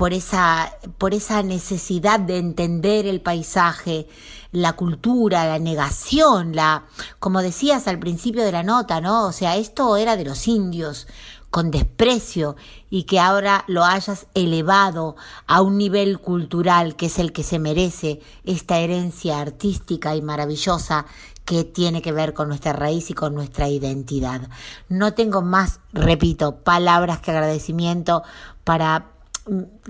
por 0.00 0.14
esa, 0.14 0.72
por 0.98 1.12
esa 1.12 1.42
necesidad 1.42 2.18
de 2.18 2.38
entender 2.38 3.06
el 3.06 3.20
paisaje, 3.20 4.08
la 4.50 4.72
cultura, 4.72 5.46
la 5.46 5.58
negación, 5.58 6.56
la, 6.56 6.86
como 7.18 7.42
decías 7.42 7.86
al 7.86 7.98
principio 7.98 8.42
de 8.42 8.52
la 8.52 8.62
nota, 8.62 9.00
¿no? 9.00 9.26
O 9.26 9.32
sea, 9.32 9.56
esto 9.56 9.96
era 9.96 10.16
de 10.16 10.24
los 10.24 10.48
indios, 10.48 11.06
con 11.50 11.70
desprecio, 11.70 12.56
y 12.88 13.02
que 13.02 13.20
ahora 13.20 13.64
lo 13.66 13.84
hayas 13.84 14.26
elevado 14.34 15.16
a 15.46 15.60
un 15.60 15.76
nivel 15.76 16.18
cultural 16.18 16.96
que 16.96 17.06
es 17.06 17.18
el 17.18 17.32
que 17.32 17.42
se 17.42 17.58
merece 17.58 18.20
esta 18.44 18.78
herencia 18.78 19.38
artística 19.38 20.16
y 20.16 20.22
maravillosa 20.22 21.06
que 21.50 21.64
tiene 21.64 22.00
que 22.00 22.12
ver 22.12 22.32
con 22.32 22.46
nuestra 22.46 22.72
raíz 22.72 23.10
y 23.10 23.14
con 23.14 23.34
nuestra 23.34 23.68
identidad. 23.68 24.42
No 24.88 25.14
tengo 25.14 25.42
más, 25.42 25.80
repito, 25.92 26.58
palabras 26.62 27.18
que 27.18 27.32
agradecimiento 27.32 28.22
para 28.62 29.06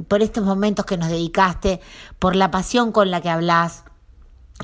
por 0.08 0.22
estos 0.22 0.42
momentos 0.42 0.86
que 0.86 0.96
nos 0.96 1.10
dedicaste, 1.10 1.82
por 2.18 2.34
la 2.34 2.50
pasión 2.50 2.92
con 2.92 3.10
la 3.10 3.20
que 3.20 3.28
hablas, 3.28 3.84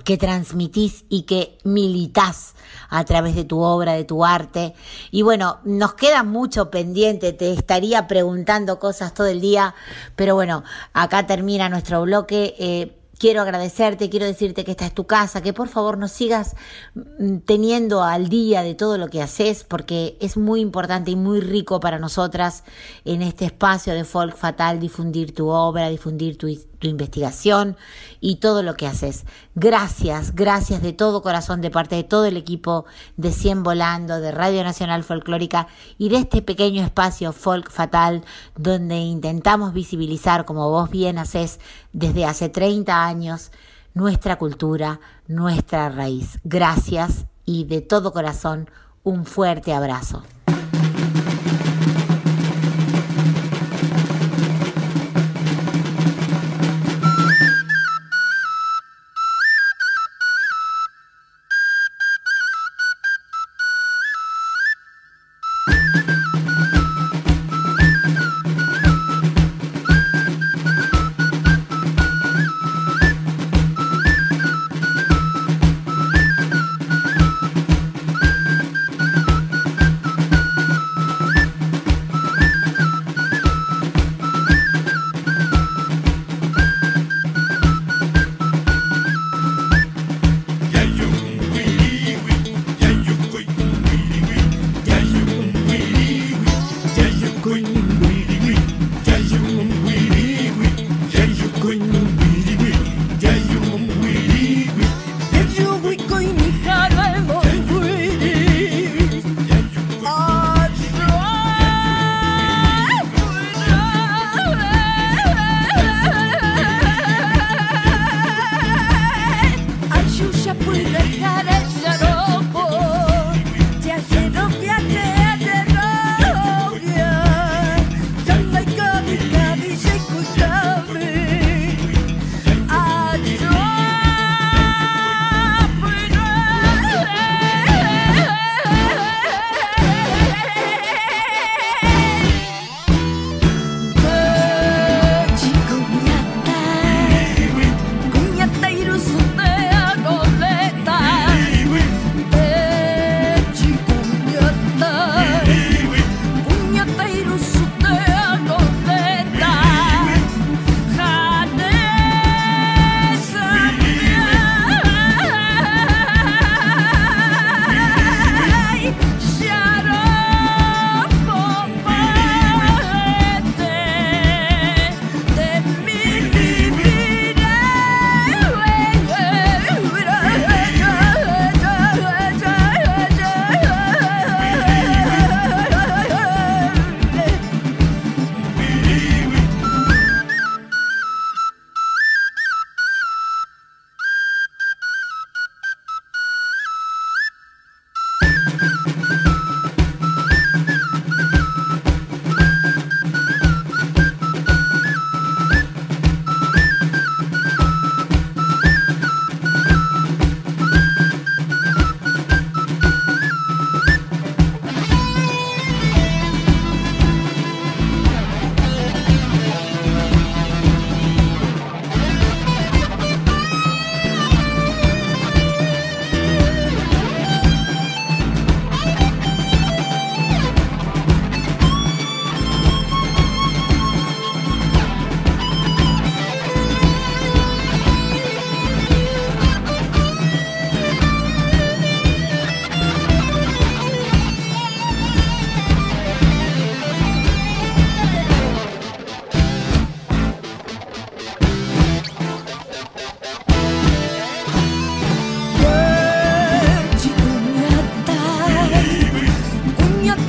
que 0.05 0.16
transmitís 0.16 1.05
y 1.11 1.24
que 1.24 1.59
militás 1.64 2.55
a 2.88 3.05
través 3.05 3.34
de 3.34 3.44
tu 3.44 3.61
obra, 3.61 3.92
de 3.92 4.05
tu 4.05 4.24
arte. 4.24 4.72
Y 5.11 5.20
bueno, 5.20 5.59
nos 5.64 5.92
queda 5.92 6.22
mucho 6.22 6.70
pendiente, 6.70 7.34
te 7.34 7.53
estaría 7.53 8.07
preguntando 8.07 8.78
cosas 8.78 9.12
todo 9.12 9.26
el 9.26 9.42
día, 9.42 9.74
pero 10.14 10.34
bueno, 10.34 10.64
acá 10.94 11.26
termina 11.26 11.68
nuestro 11.68 12.01
bloque. 12.01 12.55
Eh, 12.59 12.95
quiero 13.19 13.43
agradecerte, 13.43 14.11
quiero 14.11 14.27
decirte 14.27 14.64
que 14.64 14.73
esta 14.73 14.87
es 14.87 14.95
tu 14.95 15.07
casa, 15.07 15.43
que 15.43 15.53
por 15.53 15.69
favor 15.69 15.99
nos 15.99 16.12
sigas 16.12 16.55
mm, 16.95 17.39
teniendo 17.39 18.03
al 18.03 18.29
día 18.29 18.62
de 18.62 18.75
todo 18.75 18.99
lo 18.99 19.09
que 19.09 19.23
haces, 19.23 19.64
porque 19.64 20.17
es 20.21 20.37
muy 20.37 20.61
importante 20.61 21.11
y 21.11 21.17
muy 21.17 21.41
rico 21.41 21.81
para 21.81 21.99
nosotras 21.99 22.64
en 23.05 23.23
este 23.23 23.47
espacio 23.47 23.95
de 23.95 24.05
Folk 24.05 24.37
Fatal 24.37 24.81
difundir 24.81 25.35
tu 25.35 25.49
obra, 25.49 25.89
difundir 25.89 26.37
tu, 26.37 26.49
tu 26.79 26.89
investigación 26.89 27.77
y 28.20 28.37
todo 28.37 28.62
lo 28.62 28.74
que 28.74 28.87
haces. 28.87 29.24
Gracias, 29.55 30.35
gracias 30.35 30.83
de 30.83 30.93
todo 30.93 31.22
corazón 31.22 31.61
de 31.61 31.70
parte 31.70 31.97
de 31.97 32.05
todo 32.05 32.24
el 32.24 32.37
equipo 32.37 32.87
de 33.16 33.33
100 33.33 33.62
Volando, 33.62 34.20
de 34.20 34.33
Radio 34.33 34.64
Nacional 34.64 35.05
Folclórica 35.05 35.68
y 35.99 36.09
de 36.09 36.18
este 36.18 36.43
pequeño 36.43 36.83
espacio 36.83 37.33
Folk 37.33 37.70
Fatal 37.70 38.24
donde 38.57 38.97
intentamos 38.97 39.72
visibilizar, 39.72 40.45
como 40.45 40.70
vos 40.70 40.91
bien 40.91 41.18
haces 41.18 41.61
desde 41.93 42.24
hace 42.24 42.49
30 42.49 43.05
años, 43.05 43.51
nuestra 43.95 44.37
cultura, 44.37 45.01
nuestra 45.27 45.89
raíz. 45.89 46.39
Gracias 46.45 47.27
y 47.45 47.64
de 47.64 47.81
todo 47.81 48.12
corazón 48.12 48.68
un 49.03 49.24
fuerte 49.24 49.72
abrazo. 49.72 50.22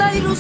ayrı 0.07 0.35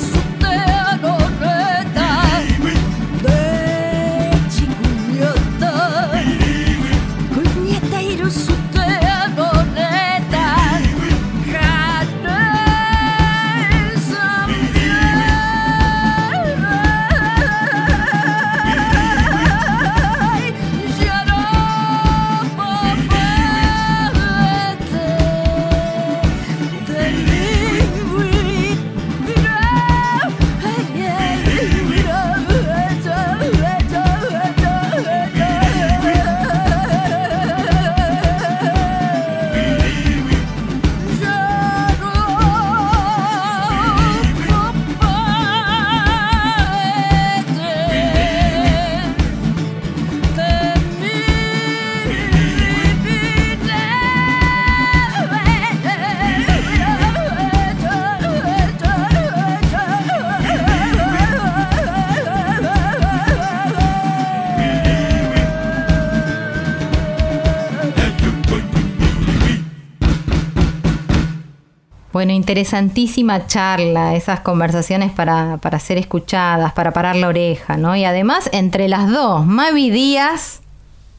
interesantísima 72.47 73.45
charla, 73.45 74.15
esas 74.15 74.39
conversaciones 74.39 75.11
para, 75.11 75.57
para 75.57 75.79
ser 75.79 75.97
escuchadas, 75.97 76.71
para 76.71 76.93
parar 76.93 77.17
la 77.17 77.27
oreja, 77.27 77.75
¿no? 77.75 77.93
Y 77.97 78.05
además, 78.05 78.49
entre 78.53 78.87
las 78.87 79.09
dos, 79.09 79.45
Mavi 79.45 79.89
Díaz 79.89 80.61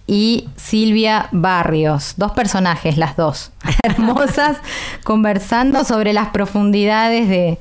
y 0.06 0.48
Silvia 0.56 1.28
Barrios, 1.30 2.14
dos 2.16 2.32
personajes, 2.32 2.96
las 2.96 3.14
dos, 3.14 3.52
hermosas, 3.82 4.56
conversando 5.04 5.84
sobre 5.84 6.14
las 6.14 6.28
profundidades 6.28 7.28
de, 7.28 7.58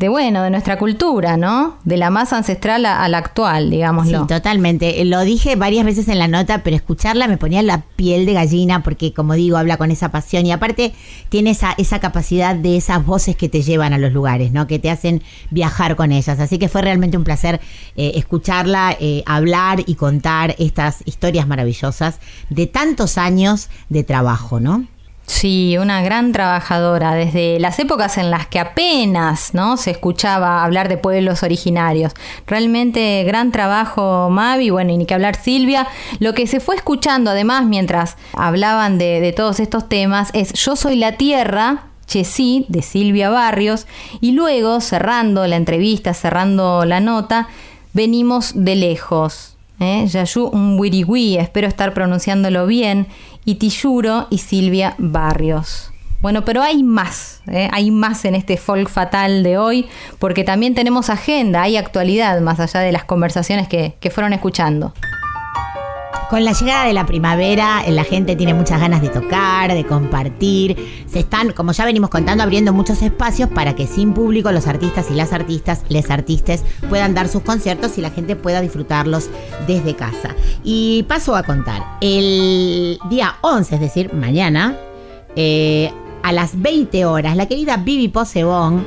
de, 0.00 0.08
bueno, 0.08 0.42
de 0.42 0.48
nuestra 0.48 0.78
cultura, 0.78 1.36
¿no? 1.36 1.76
De 1.84 1.98
la 1.98 2.08
más 2.08 2.32
ancestral 2.32 2.86
a, 2.86 3.06
la 3.10 3.18
actual, 3.18 3.68
digámoslo. 3.68 4.22
Sí, 4.22 4.26
totalmente. 4.28 5.04
Lo 5.04 5.20
dije 5.20 5.56
varias 5.56 5.84
veces 5.84 6.08
en 6.08 6.18
la 6.18 6.26
nota, 6.26 6.62
pero 6.62 6.74
escucharla 6.74 7.28
me 7.28 7.36
ponía 7.36 7.62
la 7.62 7.82
piel 7.96 8.24
de 8.24 8.32
gallina 8.32 8.82
porque, 8.82 9.12
como 9.12 9.34
digo, 9.34 9.58
habla 9.58 9.76
con 9.76 9.90
esa 9.90 10.10
pasión 10.10 10.46
y 10.46 10.52
aparte 10.52 10.94
tiene 11.28 11.50
esa, 11.50 11.74
esa 11.76 12.00
capacidad 12.00 12.54
de 12.54 12.78
esas 12.78 13.04
voces 13.04 13.36
que 13.36 13.50
te 13.50 13.60
llevan 13.60 13.92
a 13.92 13.98
los 13.98 14.10
lugares, 14.10 14.52
¿no? 14.52 14.66
Que 14.66 14.78
te 14.78 14.88
hacen 14.88 15.22
viajar 15.50 15.96
con 15.96 16.12
ellas. 16.12 16.40
Así 16.40 16.58
que 16.58 16.70
fue 16.70 16.80
realmente 16.80 17.18
un 17.18 17.24
placer 17.24 17.60
eh, 17.94 18.12
escucharla, 18.14 18.96
eh, 18.98 19.22
hablar 19.26 19.82
y 19.84 19.96
contar 19.96 20.54
estas 20.58 21.02
historias 21.04 21.46
maravillosas 21.46 22.20
de 22.48 22.66
tantos 22.66 23.18
años 23.18 23.68
de 23.90 24.02
trabajo, 24.02 24.60
¿no? 24.60 24.86
Sí, 25.30 25.78
una 25.78 26.02
gran 26.02 26.32
trabajadora, 26.32 27.14
desde 27.14 27.60
las 27.60 27.78
épocas 27.78 28.18
en 28.18 28.32
las 28.32 28.48
que 28.48 28.58
apenas 28.58 29.54
¿no? 29.54 29.76
se 29.76 29.92
escuchaba 29.92 30.64
hablar 30.64 30.88
de 30.88 30.98
pueblos 30.98 31.44
originarios. 31.44 32.14
Realmente 32.48 33.22
gran 33.22 33.52
trabajo 33.52 34.28
Mavi, 34.28 34.70
bueno, 34.70 34.92
y 34.92 34.98
ni 34.98 35.06
que 35.06 35.14
hablar 35.14 35.36
Silvia. 35.36 35.86
Lo 36.18 36.34
que 36.34 36.48
se 36.48 36.58
fue 36.58 36.74
escuchando 36.74 37.30
además 37.30 37.64
mientras 37.64 38.16
hablaban 38.32 38.98
de, 38.98 39.20
de 39.20 39.32
todos 39.32 39.60
estos 39.60 39.88
temas 39.88 40.30
es 40.32 40.52
Yo 40.54 40.74
soy 40.74 40.96
la 40.96 41.12
tierra, 41.12 41.84
Chesí, 42.08 42.66
de 42.68 42.82
Silvia 42.82 43.30
Barrios, 43.30 43.86
y 44.20 44.32
luego, 44.32 44.80
cerrando 44.80 45.46
la 45.46 45.56
entrevista, 45.56 46.12
cerrando 46.12 46.84
la 46.84 46.98
nota, 46.98 47.48
venimos 47.94 48.50
de 48.56 48.74
lejos. 48.74 49.50
¿eh? 49.80 50.06
Yayu 50.06 50.50
Mwiriwi, 50.52 51.38
espero 51.38 51.66
estar 51.66 51.92
pronunciándolo 51.92 52.66
bien, 52.66 53.06
y 53.44 53.56
Tiyuro 53.56 54.26
y 54.30 54.38
Silvia 54.38 54.94
Barrios. 54.98 55.90
Bueno, 56.20 56.44
pero 56.44 56.62
hay 56.62 56.82
más, 56.82 57.40
¿eh? 57.50 57.68
hay 57.72 57.90
más 57.90 58.26
en 58.26 58.34
este 58.34 58.58
folk 58.58 58.90
fatal 58.90 59.42
de 59.42 59.56
hoy, 59.56 59.88
porque 60.18 60.44
también 60.44 60.74
tenemos 60.74 61.08
agenda, 61.08 61.62
hay 61.62 61.78
actualidad 61.78 62.40
más 62.42 62.60
allá 62.60 62.80
de 62.80 62.92
las 62.92 63.04
conversaciones 63.04 63.68
que, 63.68 63.94
que 64.00 64.10
fueron 64.10 64.34
escuchando. 64.34 64.92
Con 66.30 66.44
la 66.44 66.52
llegada 66.52 66.86
de 66.86 66.92
la 66.92 67.06
primavera, 67.06 67.82
la 67.88 68.04
gente 68.04 68.36
tiene 68.36 68.54
muchas 68.54 68.80
ganas 68.80 69.02
de 69.02 69.08
tocar, 69.08 69.72
de 69.74 69.84
compartir. 69.84 71.04
Se 71.06 71.20
están, 71.20 71.52
como 71.52 71.72
ya 71.72 71.84
venimos 71.84 72.08
contando, 72.10 72.44
abriendo 72.44 72.72
muchos 72.72 73.02
espacios 73.02 73.48
para 73.48 73.74
que 73.74 73.86
sin 73.86 74.12
público 74.12 74.52
los 74.52 74.68
artistas 74.68 75.10
y 75.10 75.14
las 75.14 75.32
artistas, 75.32 75.82
les 75.88 76.08
artistas, 76.10 76.64
puedan 76.88 77.14
dar 77.14 77.28
sus 77.28 77.42
conciertos 77.42 77.98
y 77.98 78.00
la 78.00 78.10
gente 78.10 78.36
pueda 78.36 78.60
disfrutarlos 78.60 79.28
desde 79.66 79.96
casa. 79.96 80.36
Y 80.62 81.04
paso 81.08 81.34
a 81.34 81.42
contar. 81.42 81.82
El 82.00 82.98
día 83.08 83.36
11, 83.40 83.74
es 83.74 83.80
decir, 83.80 84.14
mañana, 84.14 84.76
eh, 85.34 85.92
a 86.22 86.32
las 86.32 86.60
20 86.60 87.06
horas, 87.06 87.36
la 87.36 87.46
querida 87.46 87.76
Vivi 87.76 88.08
Posebón 88.08 88.86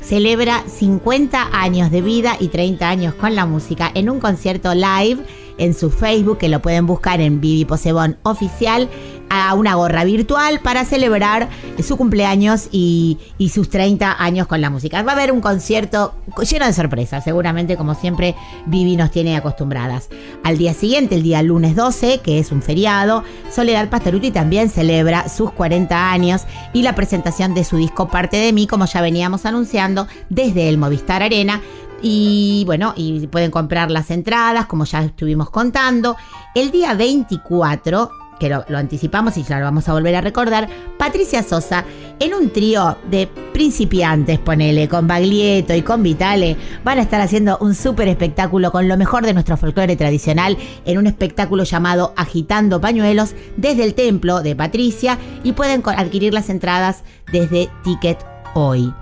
celebra 0.00 0.62
50 0.66 1.48
años 1.52 1.90
de 1.90 2.02
vida 2.02 2.36
y 2.38 2.48
30 2.48 2.88
años 2.88 3.14
con 3.14 3.34
la 3.34 3.46
música 3.46 3.90
en 3.94 4.10
un 4.10 4.20
concierto 4.20 4.74
live 4.74 5.24
en 5.58 5.74
su 5.74 5.90
Facebook, 5.90 6.38
que 6.38 6.48
lo 6.48 6.60
pueden 6.60 6.86
buscar 6.86 7.20
en 7.20 7.40
Vivi 7.40 7.64
Posebón 7.64 8.16
Oficial, 8.22 8.88
a 9.30 9.54
una 9.54 9.74
gorra 9.74 10.04
virtual 10.04 10.60
para 10.60 10.84
celebrar 10.84 11.48
su 11.82 11.96
cumpleaños 11.96 12.68
y, 12.70 13.18
y, 13.36 13.48
sus 13.48 13.68
30 13.68 14.22
años 14.22 14.46
con 14.46 14.60
la 14.60 14.70
música. 14.70 15.02
Va 15.02 15.12
a 15.12 15.14
haber 15.14 15.32
un 15.32 15.40
concierto 15.40 16.14
lleno 16.48 16.66
de 16.66 16.72
sorpresas, 16.72 17.24
seguramente 17.24 17.76
como 17.76 17.94
siempre 17.94 18.36
Vivi 18.66 18.96
nos 18.96 19.10
tiene 19.10 19.36
acostumbradas. 19.36 20.08
Al 20.44 20.58
día 20.58 20.72
siguiente, 20.72 21.16
el 21.16 21.22
día 21.22 21.42
lunes 21.42 21.74
12, 21.74 22.20
que 22.20 22.38
es 22.38 22.52
un 22.52 22.62
feriado, 22.62 23.24
Soledad 23.50 23.88
Pastoruti 23.88 24.30
también 24.30 24.68
celebra 24.68 25.28
sus 25.28 25.50
40 25.50 26.12
años 26.12 26.42
y 26.72 26.82
la 26.82 26.94
presentación 26.94 27.54
de 27.54 27.64
su 27.64 27.76
disco 27.76 28.08
Parte 28.08 28.36
de 28.36 28.52
mí, 28.52 28.66
como 28.66 28.84
ya 28.86 29.00
veníamos 29.00 29.46
anunciando, 29.46 30.06
desde 30.28 30.68
el 30.68 30.78
Movistar 30.78 31.22
Arena. 31.22 31.60
Y 32.02 32.64
bueno, 32.66 32.92
y 32.96 33.26
pueden 33.28 33.50
comprar 33.50 33.90
las 33.90 34.10
entradas, 34.10 34.66
como 34.66 34.84
ya 34.84 35.02
estuvimos 35.02 35.50
contando. 35.50 36.16
El 36.54 36.70
día 36.70 36.94
24 36.94 38.10
que 38.38 38.48
lo, 38.48 38.64
anticipamos 38.76 39.36
y 39.36 39.42
ya 39.42 39.58
lo 39.58 39.64
vamos 39.64 39.88
a 39.88 39.92
volver 39.92 40.14
a 40.16 40.20
recordar, 40.20 40.68
Patricia 40.98 41.42
Sosa 41.42 41.84
en 42.20 42.34
un 42.34 42.50
trío 42.50 42.96
de 43.10 43.28
principiantes, 43.52 44.38
ponele, 44.38 44.88
con 44.88 45.06
Baglietto 45.06 45.74
y 45.74 45.82
con 45.82 46.02
Vitale, 46.02 46.56
van 46.84 46.98
a 46.98 47.02
estar 47.02 47.20
haciendo 47.20 47.58
un 47.58 47.74
súper 47.74 48.08
espectáculo 48.08 48.70
con 48.70 48.88
lo 48.88 48.96
mejor 48.96 49.24
de 49.24 49.34
nuestro 49.34 49.56
folclore 49.56 49.96
tradicional 49.96 50.56
en 50.84 50.98
un 50.98 51.06
espectáculo 51.06 51.64
llamado 51.64 52.12
Agitando 52.16 52.80
Pañuelos 52.80 53.34
desde 53.56 53.84
el 53.84 53.94
templo 53.94 54.42
de 54.42 54.56
Patricia 54.56 55.18
y 55.42 55.52
pueden 55.52 55.82
adquirir 55.86 56.34
las 56.34 56.50
entradas 56.50 57.02
desde 57.32 57.68
Ticket 57.82 58.18
Hoy. 58.54 58.92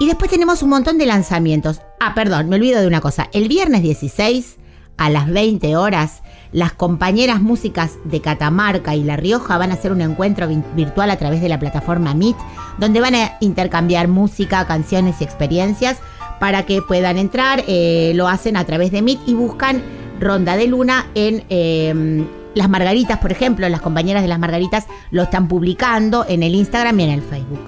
Y 0.00 0.06
después 0.06 0.30
tenemos 0.30 0.62
un 0.62 0.70
montón 0.70 0.96
de 0.96 1.04
lanzamientos. 1.04 1.82
Ah, 2.00 2.14
perdón, 2.14 2.48
me 2.48 2.56
olvido 2.56 2.80
de 2.80 2.86
una 2.86 3.02
cosa. 3.02 3.28
El 3.34 3.48
viernes 3.48 3.82
16 3.82 4.56
a 4.96 5.10
las 5.10 5.30
20 5.30 5.76
horas 5.76 6.22
las 6.52 6.72
compañeras 6.72 7.42
músicas 7.42 7.98
de 8.04 8.22
Catamarca 8.22 8.96
y 8.96 9.04
La 9.04 9.18
Rioja 9.18 9.58
van 9.58 9.70
a 9.70 9.74
hacer 9.74 9.92
un 9.92 10.00
encuentro 10.00 10.48
virtual 10.74 11.10
a 11.10 11.18
través 11.18 11.42
de 11.42 11.50
la 11.50 11.58
plataforma 11.58 12.14
Meet, 12.14 12.36
donde 12.78 13.00
van 13.00 13.14
a 13.14 13.36
intercambiar 13.40 14.08
música, 14.08 14.66
canciones 14.66 15.20
y 15.20 15.24
experiencias 15.24 15.98
para 16.40 16.64
que 16.64 16.80
puedan 16.80 17.18
entrar. 17.18 17.62
Eh, 17.68 18.12
lo 18.14 18.26
hacen 18.26 18.56
a 18.56 18.64
través 18.64 18.92
de 18.92 19.02
Meet 19.02 19.20
y 19.26 19.34
buscan 19.34 19.82
Ronda 20.18 20.56
de 20.56 20.66
Luna 20.66 21.08
en... 21.14 21.44
Eh, 21.50 22.26
las 22.52 22.68
Margaritas, 22.68 23.20
por 23.20 23.30
ejemplo, 23.30 23.68
las 23.68 23.80
compañeras 23.80 24.22
de 24.22 24.28
las 24.28 24.40
Margaritas 24.40 24.86
lo 25.12 25.22
están 25.22 25.46
publicando 25.46 26.26
en 26.28 26.42
el 26.42 26.56
Instagram 26.56 26.98
y 26.98 27.04
en 27.04 27.10
el 27.10 27.22
Facebook. 27.22 27.60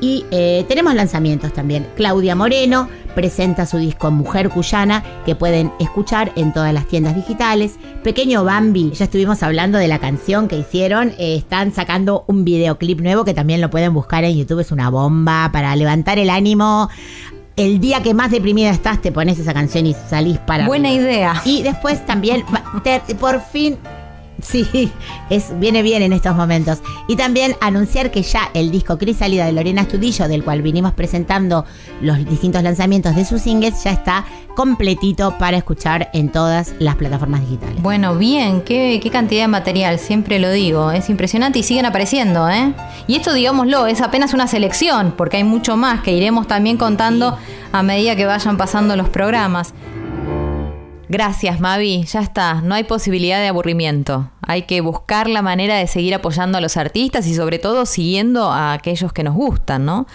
Y 0.00 0.24
eh, 0.30 0.64
tenemos 0.68 0.94
lanzamientos 0.94 1.52
también. 1.52 1.86
Claudia 1.94 2.34
Moreno 2.34 2.88
presenta 3.14 3.66
su 3.66 3.76
disco 3.76 4.10
Mujer 4.10 4.48
Cuyana, 4.48 5.04
que 5.26 5.34
pueden 5.34 5.72
escuchar 5.78 6.32
en 6.36 6.52
todas 6.52 6.72
las 6.72 6.86
tiendas 6.86 7.14
digitales. 7.14 7.74
Pequeño 8.02 8.44
Bambi, 8.44 8.92
ya 8.92 9.04
estuvimos 9.04 9.42
hablando 9.42 9.78
de 9.78 9.88
la 9.88 9.98
canción 9.98 10.48
que 10.48 10.56
hicieron. 10.56 11.10
Eh, 11.18 11.36
están 11.36 11.72
sacando 11.72 12.24
un 12.28 12.44
videoclip 12.44 13.00
nuevo 13.00 13.24
que 13.24 13.34
también 13.34 13.60
lo 13.60 13.68
pueden 13.68 13.92
buscar 13.92 14.24
en 14.24 14.36
YouTube. 14.36 14.60
Es 14.60 14.72
una 14.72 14.88
bomba 14.90 15.50
para 15.52 15.76
levantar 15.76 16.18
el 16.18 16.30
ánimo. 16.30 16.88
El 17.56 17.78
día 17.78 18.02
que 18.02 18.14
más 18.14 18.30
deprimida 18.30 18.70
estás, 18.70 19.02
te 19.02 19.12
pones 19.12 19.38
esa 19.38 19.52
canción 19.52 19.86
y 19.86 19.94
salís 20.08 20.38
para. 20.38 20.66
Buena 20.66 20.88
arriba. 20.88 21.02
idea. 21.02 21.42
Y 21.44 21.62
después 21.62 22.06
también, 22.06 22.42
por 23.20 23.42
fin, 23.42 23.76
Sí, 24.42 24.92
es, 25.30 25.58
viene 25.58 25.82
bien 25.82 26.02
en 26.02 26.12
estos 26.12 26.34
momentos. 26.36 26.78
Y 27.08 27.16
también 27.16 27.56
anunciar 27.60 28.10
que 28.10 28.22
ya 28.22 28.50
el 28.54 28.70
disco 28.70 28.98
Crisálida 28.98 29.46
de 29.46 29.52
Lorena 29.52 29.82
Estudillo, 29.82 30.28
del 30.28 30.44
cual 30.44 30.62
vinimos 30.62 30.92
presentando 30.92 31.64
los 32.00 32.24
distintos 32.24 32.62
lanzamientos 32.62 33.14
de 33.16 33.24
sus 33.24 33.42
singles, 33.42 33.82
ya 33.84 33.92
está 33.92 34.24
completito 34.54 35.38
para 35.38 35.56
escuchar 35.56 36.10
en 36.12 36.30
todas 36.30 36.74
las 36.78 36.96
plataformas 36.96 37.40
digitales. 37.40 37.80
Bueno, 37.82 38.16
bien, 38.16 38.62
qué, 38.62 39.00
qué 39.02 39.10
cantidad 39.10 39.42
de 39.42 39.48
material, 39.48 39.98
siempre 39.98 40.38
lo 40.38 40.50
digo, 40.50 40.90
es 40.90 41.08
impresionante 41.08 41.60
y 41.60 41.62
siguen 41.62 41.86
apareciendo, 41.86 42.48
¿eh? 42.48 42.74
Y 43.06 43.16
esto, 43.16 43.32
digámoslo, 43.32 43.86
es 43.86 44.00
apenas 44.00 44.34
una 44.34 44.46
selección, 44.46 45.14
porque 45.16 45.38
hay 45.38 45.44
mucho 45.44 45.76
más 45.76 46.02
que 46.02 46.12
iremos 46.12 46.46
también 46.46 46.76
contando 46.76 47.32
sí. 47.36 47.52
a 47.72 47.82
medida 47.82 48.16
que 48.16 48.26
vayan 48.26 48.56
pasando 48.56 48.96
los 48.96 49.08
programas. 49.08 49.72
Gracias, 51.10 51.58
Mavi. 51.58 52.04
Ya 52.04 52.20
está. 52.20 52.60
No 52.62 52.76
hay 52.76 52.84
posibilidad 52.84 53.40
de 53.40 53.48
aburrimiento. 53.48 54.30
Hay 54.42 54.62
que 54.62 54.80
buscar 54.80 55.28
la 55.28 55.42
manera 55.42 55.76
de 55.76 55.88
seguir 55.88 56.14
apoyando 56.14 56.56
a 56.56 56.60
los 56.60 56.76
artistas 56.76 57.26
y 57.26 57.34
sobre 57.34 57.58
todo 57.58 57.84
siguiendo 57.84 58.52
a 58.52 58.74
aquellos 58.74 59.12
que 59.12 59.24
nos 59.24 59.34
gustan, 59.34 59.84
¿no? 59.84 60.06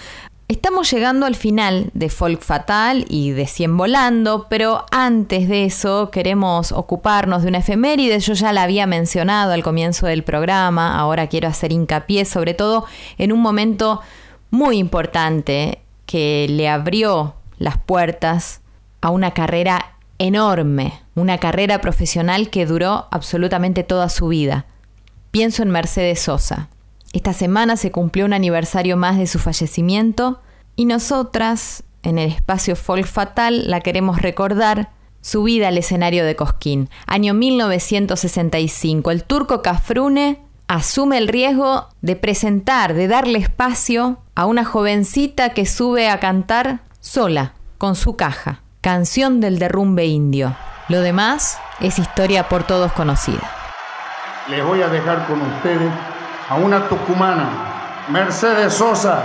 Estamos 0.48 0.89
llegando 0.89 1.26
al 1.26 1.36
final 1.36 1.89
de 1.93 2.08
Folk 2.08 2.41
Fatal 2.41 3.04
y 3.10 3.32
de 3.32 3.46
Cien 3.46 3.76
Volando, 3.76 4.48
pero 4.50 4.86
antes 4.89 5.50
de 5.50 5.66
eso 5.66 6.12
queremos 6.12 6.72
ocuparnos 6.72 7.41
de 7.41 7.50
una 7.50 7.58
efeméride. 7.58 8.18
Yo 8.22 8.32
ya 8.32 8.54
la 8.54 8.64
había 8.64 8.88
mencionado 8.88 9.52
al 9.52 9.64
comienzo 9.64 10.08
del 10.08 10.24
programa, 10.24 10.98
ahora 10.98 11.28
quiero 11.28 11.50
hacer 11.50 11.74
hincapié 11.74 12.24
sobre 12.24 12.54
todo 12.54 12.86
en 13.18 13.34
un 13.34 13.41
momento 13.41 14.00
muy 14.50 14.78
importante 14.78 15.80
que 16.06 16.48
le 16.50 16.70
abrió 16.70 17.36
las 17.58 17.78
puertas 17.80 18.62
a 19.02 19.10
una 19.10 19.32
carrera 19.32 19.95
enorme, 20.18 21.01
una 21.16 21.38
carrera 21.38 21.82
profesional 21.82 22.49
que 22.49 22.66
duró 22.66 23.07
absolutamente 23.11 23.84
toda 23.84 24.09
su 24.09 24.28
vida. 24.28 24.66
Pienso 25.32 25.63
en 25.63 25.70
Mercedes 25.70 26.22
Sosa. 26.22 26.70
Esta 27.13 27.34
semana 27.34 27.78
se 27.78 27.91
cumplió 27.91 28.26
un 28.26 28.34
aniversario 28.34 28.97
más 28.97 29.18
de 29.18 29.28
su 29.28 29.39
fallecimiento 29.39 30.39
y 30.76 30.86
nosotras, 30.86 31.84
en 32.03 32.20
el 32.20 32.30
espacio 32.30 32.76
Folk 32.76 33.07
Fatal, 33.07 33.70
la 33.70 33.82
queremos 33.82 34.22
recordar 34.22 34.91
su 35.22 35.43
vida 35.43 35.70
al 35.70 35.78
escenario 35.78 36.26
de 36.26 36.36
Cosquín. 36.36 36.89
Año 37.07 37.34
1965. 37.34 39.11
El 39.11 39.24
turco 39.24 39.61
Cafrune 39.61 40.41
asume 40.68 41.18
el 41.18 41.28
riesgo 41.28 41.88
de 42.01 42.16
presentar, 42.16 42.93
de 42.93 43.07
darle 43.07 43.39
espacio 43.39 44.20
a 44.36 44.45
una 44.45 44.66
jovencita 44.66 45.49
que 45.49 45.66
sube 45.66 46.09
a 46.09 46.20
cantar 46.20 46.82
sola, 46.99 47.53
con 47.78 47.95
su 47.95 48.16
caja. 48.16 48.61
Canción 48.86 49.42
del 49.42 49.58
derrumbe 49.58 50.06
indio. 50.06 50.56
Lo 50.90 51.02
demás 51.02 51.58
es 51.80 51.98
historia 51.98 52.48
por 52.48 52.66
todos 52.68 52.92
conocida. 52.92 53.42
Les 54.48 54.64
voy 54.64 54.84
a 54.84 54.88
dejar 54.90 55.26
con 55.26 55.42
ustedes 55.42 55.92
a 56.48 56.56
una 56.58 56.88
tucumana, 56.88 57.50
Mercedes 58.10 58.76
Sosa. 58.76 59.24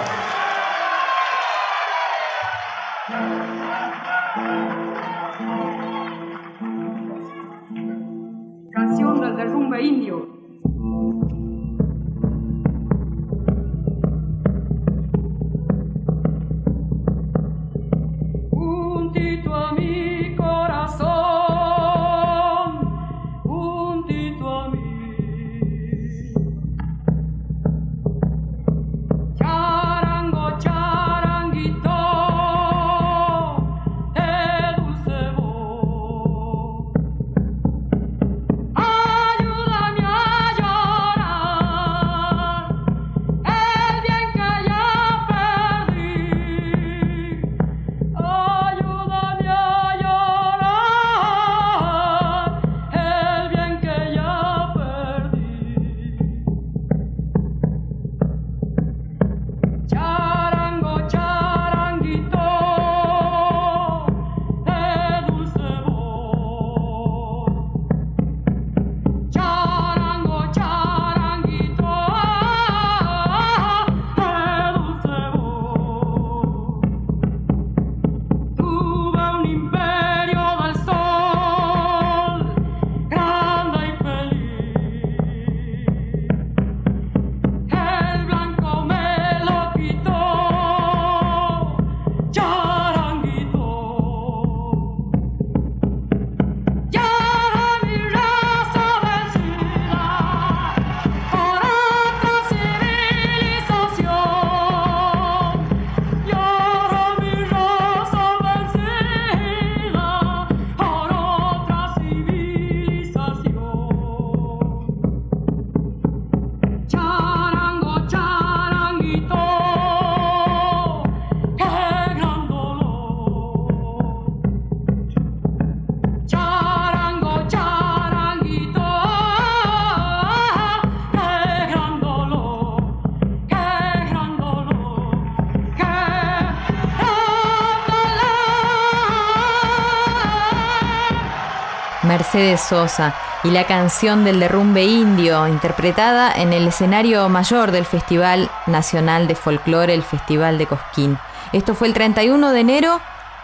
Mercedes 142.41 142.61
Sosa 142.62 143.14
y 143.45 143.51
la 143.51 143.66
canción 143.66 144.24
del 144.24 144.41
derrumbe 144.41 144.82
indio, 144.82 145.47
interpretada 145.47 146.32
en 146.32 146.55
el 146.55 146.68
escenario 146.68 147.28
mayor 147.28 147.70
del 147.70 147.84
Festival 147.84 148.51
Nacional 148.66 149.26
de 149.26 149.34
Folclore, 149.34 149.93
el 149.93 150.03
Festival 150.03 150.57
de 150.57 150.66
Cosquín. 150.66 151.18
Esto 151.53 151.74
fue 151.74 151.88
el 151.88 151.93
31 151.93 152.53
de 152.53 152.61
enero 152.61 153.01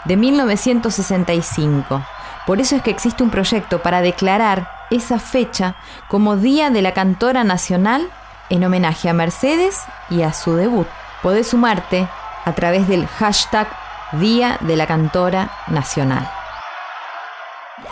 de 0.07 0.17
1965. 0.17 2.03
Por 2.47 2.59
eso 2.59 2.77
es 2.77 2.81
que 2.81 2.91
existe 2.91 3.23
un 3.23 3.29
proyecto 3.29 3.83
para 3.83 4.01
declarar 4.01 4.71
esa 4.91 5.19
fecha 5.19 5.75
como 6.09 6.39
Día 6.39 6.71
de 6.71 6.81
la 6.81 6.95
Cantora 6.95 7.45
Nacional 7.45 8.09
en 8.49 8.65
homenaje 8.65 9.11
a 9.11 9.13
Mercedes 9.13 9.83
y 10.09 10.23
a 10.23 10.33
su 10.33 10.55
debut. 10.55 10.87
Podés 11.23 11.49
sumarte 11.49 12.09
a 12.47 12.53
través 12.55 12.89
del 12.89 13.07
hashtag 13.07 13.69
Día 14.13 14.57
de 14.63 14.75
la 14.75 14.87
Cantora 14.87 15.51
Nacional. 15.67 16.36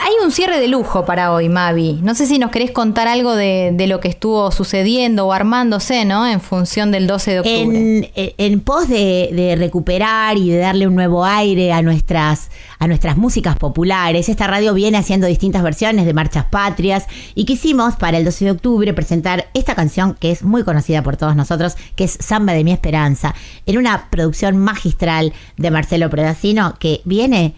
Hay 0.07 0.13
un 0.23 0.33
cierre 0.33 0.61
de 0.61 0.69
lujo 0.69 1.07
para 1.07 1.33
hoy, 1.33 1.49
Mavi. 1.49 2.01
No 2.03 2.15
sé 2.15 2.27
si 2.27 2.39
nos 2.39 2.51
querés 2.51 2.73
contar 2.73 3.09
algo 3.09 3.35
de, 3.35 3.75
lo 3.89 4.01
que 4.01 4.09
estuvo 4.09 4.51
sucediendo 4.53 5.27
o 5.27 5.33
armándose, 5.33 6.05
¿no? 6.05 6.27
En 6.27 6.43
función 6.43 6.91
del 6.91 7.07
12 7.07 7.31
de 7.31 7.41
octubre. 7.41 7.79
En, 7.79 8.11
en- 8.15 8.33
en 8.37 8.61
pos 8.61 8.87
de, 8.87 9.31
de 9.33 9.57
recuperar 9.57 10.37
y 10.37 10.51
de 10.51 10.59
darle 10.59 10.87
un 10.87 10.95
nuevo 10.95 11.25
aire 11.25 11.73
a 11.73 11.81
nuestras, 11.81 12.51
a 12.79 12.87
nuestras 12.87 13.17
músicas 13.17 13.57
populares, 13.57 14.29
esta 14.29 14.47
radio 14.47 14.75
viene 14.75 14.99
haciendo 14.99 15.27
distintas 15.27 15.63
versiones 15.63 16.05
de 16.05 16.13
marchas 16.13 16.45
patrias 16.51 17.07
y 17.35 17.47
quisimos 17.47 17.97
para 17.97 18.19
el 18.19 18.27
12 18.27 18.45
de 18.45 18.51
octubre 18.51 18.93
presentar 18.93 19.47
esta 19.55 19.75
canción 19.75 20.13
que 20.21 20.33
es 20.33 20.43
muy 20.43 20.65
conocida 20.65 21.03
por 21.03 21.17
todos 21.17 21.35
nosotros, 21.35 21.77
que 21.97 22.05
es 22.05 22.19
Samba 22.21 22.53
de 22.53 22.63
mi 22.63 22.73
Esperanza, 22.73 23.35
en 23.65 23.79
una 23.79 24.11
producción 24.11 24.59
magistral 24.59 25.33
de 25.57 25.71
Marcelo 25.71 26.11
Predacino 26.11 26.75
que 26.79 27.01
viene 27.07 27.55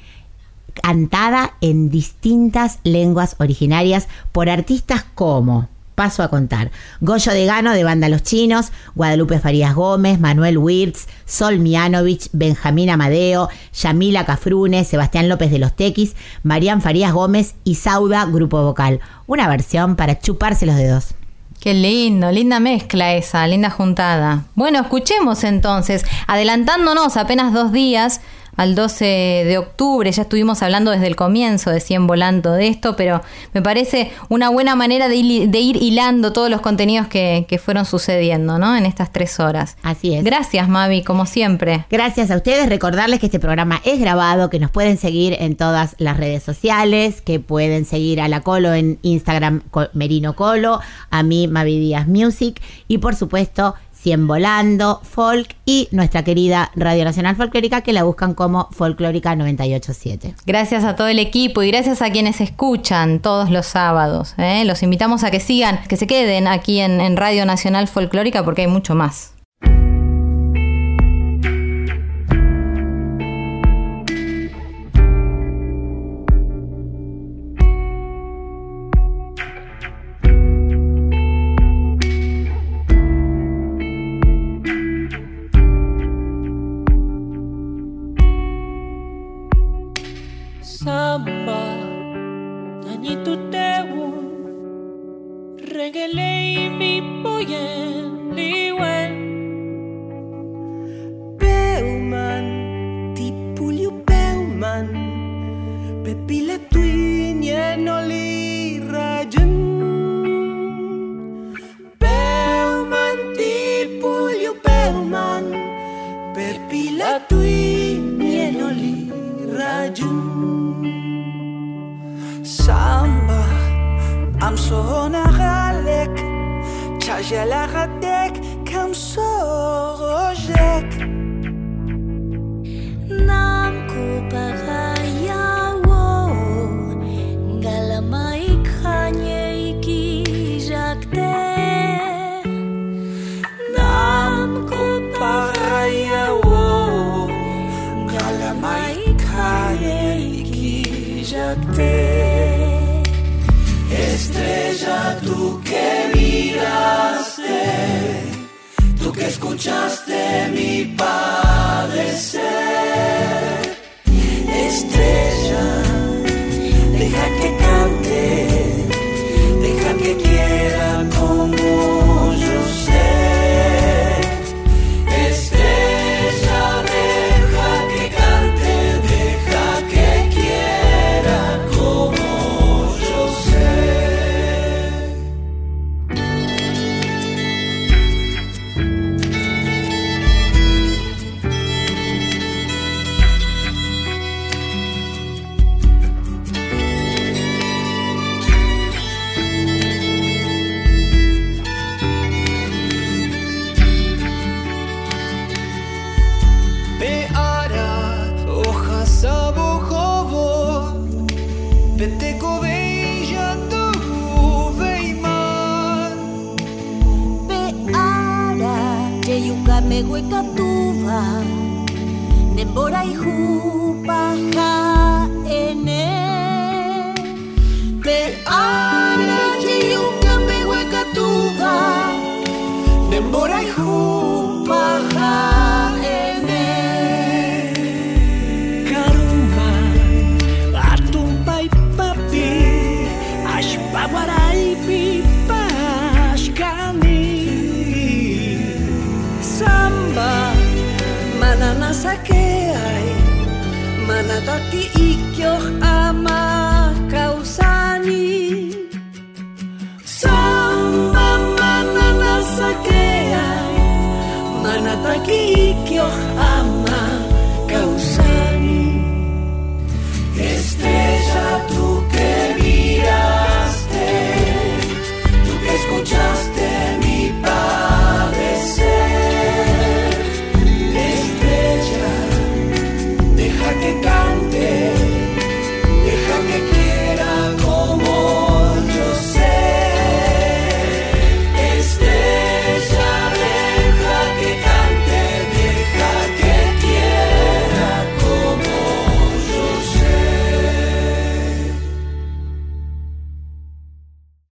cantada 0.83 1.55
en 1.61 1.91
distintas 1.91 2.79
lenguas 2.85 3.37
originarias 3.39 4.09
por 4.33 4.49
artistas 4.49 5.05
como, 5.15 5.69
paso 5.97 6.23
a 6.23 6.29
contar, 6.29 6.71
Goyo 7.01 7.33
de 7.33 7.47
Gano 7.47 7.73
de 7.73 7.83
Banda 7.83 8.09
Los 8.09 8.23
Chinos, 8.23 8.71
Guadalupe 8.95 9.41
Farías 9.41 9.75
Gómez, 9.75 10.21
Manuel 10.21 10.59
Wirtz, 10.59 11.09
Sol 11.25 11.59
Mianovich, 11.59 12.29
Benjamín 12.33 12.91
Amadeo, 12.91 13.49
Yamila 13.73 14.25
Cafrune, 14.25 14.85
Sebastián 14.85 15.29
López 15.29 15.51
de 15.51 15.59
los 15.59 15.75
Tequis, 15.75 16.15
Marían 16.43 16.83
Farías 16.83 17.13
Gómez 17.13 17.55
y 17.65 17.77
Sauda 17.77 18.27
Grupo 18.27 18.63
Vocal. 18.63 19.01
Una 19.27 19.49
versión 19.49 19.97
para 19.97 20.21
chuparse 20.21 20.67
los 20.67 20.77
dedos. 20.77 21.15
Qué 21.61 21.75
lindo, 21.75 22.31
linda 22.31 22.61
mezcla 22.61 23.15
esa, 23.15 23.47
linda 23.47 23.71
juntada. 23.71 24.45
Bueno, 24.55 24.79
escuchemos 24.81 25.43
entonces, 25.43 26.05
adelantándonos 26.27 27.17
apenas 27.17 27.53
dos 27.53 27.73
días 27.73 28.21
al 28.57 28.75
12 28.75 29.05
de 29.05 29.59
octubre, 29.59 30.11
ya 30.11 30.23
estuvimos 30.23 30.63
hablando 30.63 30.91
desde 30.91 31.07
el 31.07 31.17
comienzo 31.17 31.71
de 31.71 31.81
100 31.81 32.07
volando 32.07 32.53
de 32.53 32.69
esto, 32.69 32.97
pero 32.97 33.23
me 33.53 33.63
parece 33.63 34.11
una 34.29 34.49
buena 34.49 34.75
manera 34.75 35.09
de, 35.09 35.17
ir 35.17 35.83
hilando 35.83 36.33
todos 36.33 36.51
los 36.51 36.61
contenidos 36.61 37.07
que, 37.07 37.47
que 37.49 37.59
fueron 37.59 37.85
sucediendo, 37.85 38.59
¿no? 38.59 38.77
En 38.77 38.87
estas 38.87 39.13
tres 39.13 39.39
horas. 39.41 39.77
Así 39.83 40.15
es. 40.15 40.25
Gracias, 40.25 40.69
Mavi, 40.69 41.03
como 41.03 41.27
siempre. 41.27 41.87
Gracias 41.91 42.31
a 42.31 42.37
ustedes. 42.37 42.69
Recordarles 42.69 43.21
que 43.21 43.27
este 43.27 43.41
programa 43.41 43.81
es 43.85 44.01
grabado, 44.01 44.51
que 44.51 44.59
nos 44.59 44.71
pueden 44.71 44.99
seguir 44.99 45.37
en 45.39 45.57
todas 45.57 45.95
las 45.99 46.17
redes 46.17 46.43
sociales, 46.43 47.21
que 47.21 47.41
pueden 47.41 47.85
seguir 47.85 48.21
a 48.21 48.29
la 48.29 48.41
Colo 48.41 48.73
en 48.75 48.99
Instagram 49.03 49.63
Merino 49.93 50.37
Colo, 50.37 50.81
a 51.11 51.23
mí 51.23 51.49
Mavi 51.49 51.79
Díaz 51.79 52.07
Music 52.07 52.61
y 52.89 52.99
por 52.99 53.15
supuesto 53.15 53.75
100 54.07 54.29
Volando, 54.29 55.01
Folk 55.03 55.57
y 55.65 55.89
nuestra 55.91 56.23
querida 56.23 56.71
Radio 56.77 57.05
Nacional 57.05 57.35
Folclórica 57.35 57.81
que 57.81 57.93
la 57.93 58.05
buscan 58.05 58.35
como 58.35 58.69
Folclórica 58.71 59.35
987. 59.35 60.37
Gracias 60.47 60.85
a 60.85 60.95
todo 60.95 61.09
el 61.09 61.19
equipo 61.19 61.61
y 61.65 61.73
gracias 61.73 62.03
a 62.03 62.13
quienes 62.13 62.41
escuchan 62.41 63.19
todos 63.19 63.51
los 63.51 63.67
sábados. 63.67 64.35
¿eh? 64.39 64.65
Los 64.65 64.85
invitamos 64.85 65.25
a 65.25 65.33
que 65.33 65.41
sigan, 65.41 65.81
que 65.89 65.97
se 65.97 66.07
queden 66.07 66.47
aquí 66.47 66.79
en, 66.79 67.01
en 67.01 67.17
Radio 67.17 67.45
Nacional 67.47 67.89
Folclórica 67.89 68.45
porque 68.45 68.63
hay 68.63 68.69
mucho 68.69 68.95
más. 68.95 69.36